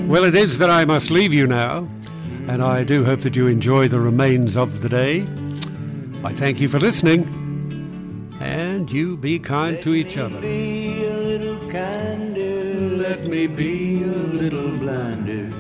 Well, 0.08 0.24
it 0.24 0.34
is 0.34 0.58
that 0.58 0.70
I 0.70 0.84
must 0.86 1.10
leave 1.10 1.34
you 1.34 1.46
now, 1.46 1.88
and 2.48 2.62
I 2.62 2.84
do 2.84 3.04
hope 3.04 3.20
that 3.20 3.36
you 3.36 3.48
enjoy 3.48 3.88
the 3.88 4.00
remains 4.00 4.56
of 4.56 4.80
the 4.80 4.88
day. 4.88 5.26
I 6.24 6.32
thank 6.32 6.60
you 6.60 6.68
for 6.68 6.78
listening, 6.78 7.26
and 8.40 8.90
you 8.90 9.16
be 9.18 9.38
kind 9.38 9.82
to 9.82 9.94
each 9.94 10.16
other. 10.16 10.40
Kinder, 11.74 12.96
Let 13.04 13.24
me 13.24 13.48
be 13.48 14.04
a 14.04 14.06
little 14.06 14.70
blinder 14.78 15.50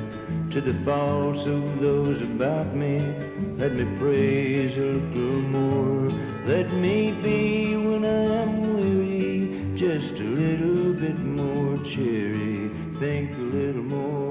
to 0.52 0.60
the 0.60 0.74
faults 0.84 1.44
of 1.44 1.80
those 1.80 2.20
about 2.20 2.72
me. 2.72 3.00
Let 3.58 3.72
me 3.72 3.84
praise 3.98 4.76
a 4.76 4.80
little 4.80 5.42
more. 5.56 6.08
Let 6.46 6.70
me 6.74 7.10
be 7.10 7.74
when 7.74 8.04
I 8.04 8.42
am 8.42 8.76
weary, 8.76 9.74
just 9.74 10.20
a 10.20 10.22
little 10.22 10.92
bit 10.92 11.18
more 11.18 11.78
cheery. 11.78 12.70
Think 13.00 13.36
a 13.36 13.40
little 13.40 13.82
more. 13.82 14.23